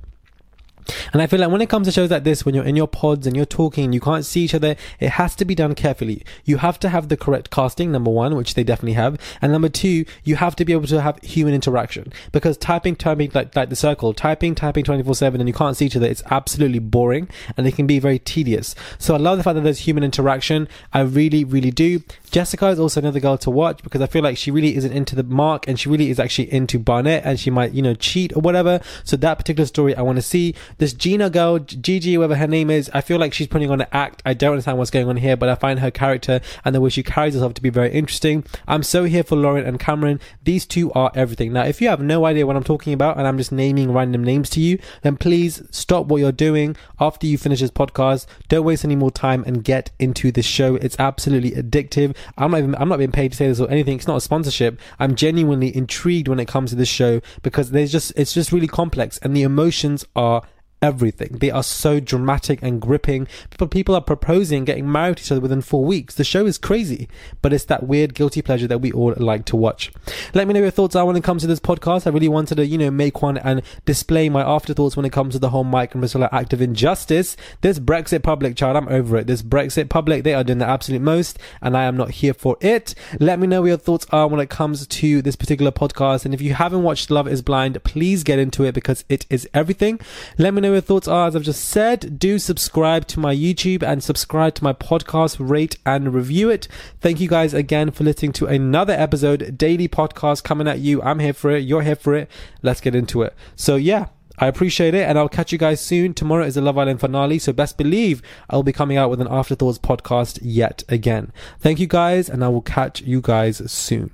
And 1.13 1.21
I 1.21 1.27
feel 1.27 1.39
like 1.39 1.51
when 1.51 1.61
it 1.61 1.69
comes 1.69 1.87
to 1.87 1.91
shows 1.91 2.11
like 2.11 2.23
this, 2.23 2.45
when 2.45 2.55
you're 2.55 2.63
in 2.63 2.75
your 2.75 2.87
pods 2.87 3.27
and 3.27 3.35
you're 3.35 3.45
talking, 3.45 3.85
and 3.85 3.93
you 3.93 3.99
can't 4.01 4.25
see 4.25 4.41
each 4.41 4.55
other, 4.55 4.75
it 4.99 5.11
has 5.11 5.35
to 5.35 5.45
be 5.45 5.55
done 5.55 5.75
carefully. 5.75 6.23
You 6.45 6.57
have 6.57 6.79
to 6.79 6.89
have 6.89 7.09
the 7.09 7.17
correct 7.17 7.49
casting, 7.49 7.91
number 7.91 8.11
one, 8.11 8.35
which 8.35 8.53
they 8.53 8.63
definitely 8.63 8.93
have. 8.93 9.19
And 9.41 9.51
number 9.51 9.69
two, 9.69 10.05
you 10.23 10.35
have 10.37 10.55
to 10.57 10.65
be 10.65 10.73
able 10.73 10.87
to 10.87 11.01
have 11.01 11.17
human 11.21 11.53
interaction. 11.53 12.11
Because 12.31 12.57
typing, 12.57 12.95
typing, 12.95 13.31
like, 13.33 13.55
like 13.55 13.69
the 13.69 13.75
circle, 13.75 14.13
typing, 14.13 14.55
typing 14.55 14.83
24 14.83 15.15
7 15.15 15.41
and 15.41 15.47
you 15.47 15.53
can't 15.53 15.75
see 15.77 15.85
each 15.85 15.95
other, 15.95 16.07
it's 16.07 16.23
absolutely 16.31 16.79
boring 16.79 17.29
and 17.57 17.67
it 17.67 17.75
can 17.75 17.87
be 17.87 17.99
very 17.99 18.19
tedious. 18.19 18.75
So 18.97 19.13
I 19.13 19.17
love 19.17 19.37
the 19.37 19.43
fact 19.43 19.55
that 19.55 19.63
there's 19.63 19.79
human 19.79 20.03
interaction. 20.03 20.67
I 20.93 21.01
really, 21.01 21.43
really 21.43 21.71
do. 21.71 22.01
Jessica 22.31 22.67
is 22.67 22.79
also 22.79 22.99
another 23.01 23.19
girl 23.19 23.37
to 23.39 23.49
watch 23.49 23.83
because 23.83 24.01
I 24.01 24.07
feel 24.07 24.23
like 24.23 24.37
she 24.37 24.51
really 24.51 24.75
isn't 24.75 24.91
into 24.91 25.15
the 25.15 25.23
Mark 25.23 25.67
and 25.67 25.79
she 25.79 25.89
really 25.89 26.09
is 26.09 26.19
actually 26.19 26.51
into 26.51 26.79
Barnett 26.79 27.23
and 27.25 27.39
she 27.39 27.49
might, 27.49 27.73
you 27.73 27.81
know, 27.81 27.93
cheat 27.93 28.35
or 28.35 28.41
whatever. 28.41 28.79
So 29.03 29.17
that 29.17 29.37
particular 29.37 29.65
story 29.65 29.95
I 29.95 30.01
want 30.01 30.17
to 30.17 30.21
see. 30.21 30.55
This 30.81 30.93
Gina 30.93 31.29
girl, 31.29 31.59
Gigi, 31.59 32.17
whatever 32.17 32.37
her 32.37 32.47
name 32.47 32.71
is, 32.71 32.89
I 32.91 33.01
feel 33.01 33.19
like 33.19 33.35
she's 33.35 33.45
putting 33.45 33.69
on 33.69 33.81
an 33.81 33.87
act. 33.91 34.23
I 34.25 34.33
don't 34.33 34.53
understand 34.53 34.79
what's 34.79 34.89
going 34.89 35.07
on 35.07 35.17
here, 35.17 35.37
but 35.37 35.47
I 35.47 35.53
find 35.53 35.79
her 35.79 35.91
character 35.91 36.41
and 36.65 36.73
the 36.73 36.81
way 36.81 36.89
she 36.89 37.03
carries 37.03 37.35
herself 37.35 37.53
to 37.53 37.61
be 37.61 37.69
very 37.69 37.91
interesting. 37.91 38.43
I'm 38.67 38.81
so 38.81 39.03
here 39.03 39.23
for 39.23 39.35
Lauren 39.35 39.63
and 39.63 39.79
Cameron. 39.79 40.19
These 40.43 40.65
two 40.65 40.91
are 40.93 41.11
everything. 41.13 41.53
Now, 41.53 41.65
if 41.65 41.81
you 41.81 41.89
have 41.89 42.01
no 42.01 42.25
idea 42.25 42.47
what 42.47 42.55
I'm 42.55 42.63
talking 42.63 42.93
about 42.93 43.19
and 43.19 43.27
I'm 43.27 43.37
just 43.37 43.51
naming 43.51 43.93
random 43.93 44.23
names 44.23 44.49
to 44.49 44.59
you, 44.59 44.79
then 45.03 45.17
please 45.17 45.61
stop 45.69 46.07
what 46.07 46.17
you're 46.17 46.31
doing 46.31 46.75
after 46.99 47.27
you 47.27 47.37
finish 47.37 47.59
this 47.59 47.69
podcast. 47.69 48.25
Don't 48.49 48.65
waste 48.65 48.83
any 48.83 48.95
more 48.95 49.11
time 49.11 49.43
and 49.45 49.63
get 49.63 49.91
into 49.99 50.31
this 50.31 50.47
show. 50.47 50.77
It's 50.77 50.95
absolutely 50.97 51.51
addictive. 51.51 52.15
I'm 52.39 52.49
not 52.49 52.57
even, 52.57 52.75
I'm 52.77 52.89
not 52.89 52.97
being 52.97 53.11
paid 53.11 53.33
to 53.33 53.37
say 53.37 53.47
this 53.47 53.59
or 53.59 53.69
anything. 53.69 53.97
It's 53.97 54.07
not 54.07 54.17
a 54.17 54.21
sponsorship. 54.21 54.79
I'm 54.97 55.13
genuinely 55.13 55.77
intrigued 55.77 56.27
when 56.27 56.39
it 56.39 56.47
comes 56.47 56.71
to 56.71 56.75
this 56.75 56.89
show 56.89 57.21
because 57.43 57.69
there's 57.69 57.91
just, 57.91 58.13
it's 58.15 58.33
just 58.33 58.51
really 58.51 58.65
complex 58.65 59.19
and 59.19 59.37
the 59.37 59.43
emotions 59.43 60.05
are 60.15 60.41
everything. 60.81 61.37
They 61.39 61.51
are 61.51 61.63
so 61.63 61.99
dramatic 61.99 62.59
and 62.61 62.81
gripping. 62.81 63.27
But 63.57 63.71
people 63.71 63.95
are 63.95 64.01
proposing 64.01 64.65
getting 64.65 64.91
married 64.91 65.17
to 65.17 65.23
each 65.23 65.31
other 65.31 65.41
within 65.41 65.61
four 65.61 65.85
weeks. 65.85 66.15
The 66.15 66.23
show 66.23 66.45
is 66.45 66.57
crazy, 66.57 67.07
but 67.41 67.53
it's 67.53 67.65
that 67.65 67.83
weird 67.83 68.15
guilty 68.15 68.41
pleasure 68.41 68.67
that 68.67 68.79
we 68.79 68.91
all 68.91 69.13
like 69.17 69.45
to 69.45 69.55
watch. 69.55 69.91
Let 70.33 70.47
me 70.47 70.53
know 70.53 70.61
your 70.61 70.71
thoughts 70.71 70.95
are 70.95 71.05
when 71.05 71.15
it 71.15 71.23
comes 71.23 71.43
to 71.43 71.47
this 71.47 71.59
podcast. 71.59 72.07
I 72.07 72.09
really 72.09 72.27
wanted 72.27 72.55
to, 72.55 72.65
you 72.65 72.77
know, 72.77 72.91
make 72.91 73.21
one 73.21 73.37
and 73.37 73.61
display 73.85 74.29
my 74.29 74.41
afterthoughts 74.41 74.97
when 74.97 75.05
it 75.05 75.11
comes 75.11 75.33
to 75.33 75.39
the 75.39 75.49
whole 75.49 75.63
Mike 75.63 75.93
and 75.93 76.01
Priscilla 76.01 76.29
act 76.31 76.53
of 76.53 76.61
injustice. 76.61 77.37
This 77.61 77.79
British 77.79 78.21
public, 78.23 78.55
child, 78.55 78.75
I'm 78.75 78.87
over 78.87 79.17
it. 79.17 79.27
This 79.27 79.41
British 79.41 79.87
public, 79.89 80.23
they 80.23 80.33
are 80.33 80.43
doing 80.43 80.59
the 80.59 80.67
absolute 80.67 81.01
most, 81.01 81.37
and 81.61 81.77
I 81.77 81.83
am 81.83 81.95
not 81.95 82.11
here 82.11 82.33
for 82.33 82.57
it. 82.59 82.95
Let 83.19 83.39
me 83.39 83.47
know 83.47 83.61
what 83.61 83.67
your 83.67 83.77
thoughts 83.77 84.07
are 84.11 84.27
when 84.27 84.39
it 84.39 84.49
comes 84.49 84.87
to 84.87 85.21
this 85.21 85.35
particular 85.35 85.71
podcast. 85.71 86.25
And 86.25 86.33
if 86.33 86.41
you 86.41 86.53
haven't 86.55 86.83
watched 86.83 87.11
Love 87.11 87.27
is 87.27 87.41
Blind, 87.41 87.81
please 87.83 88.23
get 88.23 88.39
into 88.39 88.63
it 88.63 88.73
because 88.73 89.05
it 89.09 89.25
is 89.29 89.47
everything. 89.53 89.99
Let 90.37 90.53
me 90.53 90.61
know 90.61 90.70
your 90.71 90.81
thoughts 90.81 91.07
are, 91.07 91.27
as 91.27 91.35
I've 91.35 91.43
just 91.43 91.65
said, 91.65 92.19
do 92.19 92.39
subscribe 92.39 93.07
to 93.07 93.19
my 93.19 93.35
YouTube 93.35 93.83
and 93.83 94.03
subscribe 94.03 94.55
to 94.55 94.63
my 94.63 94.73
podcast, 94.73 95.37
rate 95.39 95.77
and 95.85 96.13
review 96.13 96.49
it. 96.49 96.67
Thank 96.99 97.19
you 97.19 97.27
guys 97.27 97.53
again 97.53 97.91
for 97.91 98.03
listening 98.03 98.33
to 98.33 98.47
another 98.47 98.93
episode, 98.93 99.57
daily 99.57 99.87
podcast 99.87 100.43
coming 100.43 100.67
at 100.67 100.79
you. 100.79 101.01
I'm 101.01 101.19
here 101.19 101.33
for 101.33 101.51
it. 101.51 101.63
You're 101.63 101.81
here 101.81 101.95
for 101.95 102.13
it. 102.15 102.29
Let's 102.61 102.81
get 102.81 102.95
into 102.95 103.21
it. 103.21 103.35
So 103.55 103.75
yeah. 103.75 104.07
I 104.37 104.47
appreciate 104.47 104.95
it, 104.95 105.07
and 105.07 105.19
I'll 105.19 105.29
catch 105.29 105.51
you 105.51 105.59
guys 105.59 105.79
soon. 105.79 106.15
Tomorrow 106.15 106.45
is 106.45 106.55
the 106.55 106.61
Love 106.61 106.75
Island 106.75 106.99
finale, 106.99 107.37
so 107.37 107.53
best 107.53 107.77
believe 107.77 108.23
I'll 108.49 108.63
be 108.63 108.73
coming 108.73 108.97
out 108.97 109.11
with 109.11 109.21
an 109.21 109.27
Afterthoughts 109.29 109.77
podcast 109.77 110.39
yet 110.41 110.83
again. 110.89 111.31
Thank 111.59 111.79
you 111.79 111.85
guys, 111.85 112.27
and 112.27 112.43
I 112.43 112.47
will 112.47 112.61
catch 112.63 113.01
you 113.01 113.21
guys 113.21 113.71
soon. 113.71 114.09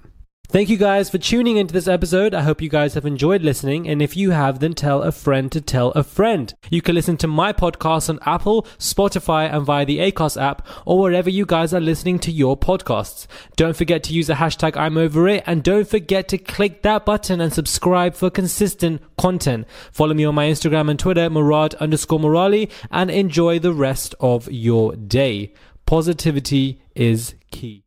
Thank 0.50 0.70
you 0.70 0.78
guys 0.78 1.10
for 1.10 1.18
tuning 1.18 1.58
into 1.58 1.74
this 1.74 1.90
episode. 1.90 2.34
I 2.34 2.42
hope 2.42 2.62
you 2.62 2.70
guys 2.70 2.94
have 2.94 3.06
enjoyed 3.06 3.42
listening. 3.42 3.86
And 3.90 4.02
if 4.02 4.16
you 4.16 4.32
have, 4.32 4.60
then 4.60 4.74
tell 4.76 5.04
a 5.04 5.12
friend 5.12 5.52
to 5.52 5.60
tell 5.60 5.92
a 5.92 6.04
friend. 6.04 6.54
You 6.70 6.82
can 6.82 6.96
listen 6.96 7.18
to 7.18 7.28
my 7.28 7.52
podcast 7.52 8.10
on 8.10 8.20
Apple, 8.26 8.64
Spotify, 8.80 9.54
and 9.54 9.66
via 9.66 9.86
the 9.86 9.98
Acast 10.00 10.42
app, 10.42 10.66
or 10.86 11.00
wherever 11.00 11.30
you 11.30 11.46
guys 11.46 11.74
are 11.74 11.82
listening 11.82 12.18
to 12.20 12.32
your 12.32 12.56
podcasts. 12.58 13.28
Don't 13.58 13.76
forget 13.76 14.04
to 14.04 14.14
use 14.14 14.28
the 14.28 14.36
hashtag 14.36 14.78
I'm 14.78 14.98
over 14.98 15.28
it. 15.28 15.44
And 15.46 15.64
don't 15.64 15.88
forget 15.88 16.30
to 16.30 16.38
click 16.38 16.82
that 16.84 17.06
button 17.06 17.42
and 17.42 17.52
subscribe 17.52 18.16
for 18.16 18.30
consistent 18.30 19.02
content. 19.18 19.68
Follow 19.92 20.14
me 20.14 20.24
on 20.24 20.36
my 20.36 20.48
Instagram 20.48 20.90
and 20.90 20.98
Twitter, 20.98 21.30
Murad 21.30 21.76
underscore 21.76 22.20
Merali, 22.20 22.72
and 22.90 23.12
enjoy 23.12 23.60
the 23.60 23.74
rest 23.74 24.16
of 24.22 24.50
your 24.50 24.96
day. 24.96 25.54
Positivity 25.86 26.82
is 26.96 27.36
key. 27.52 27.87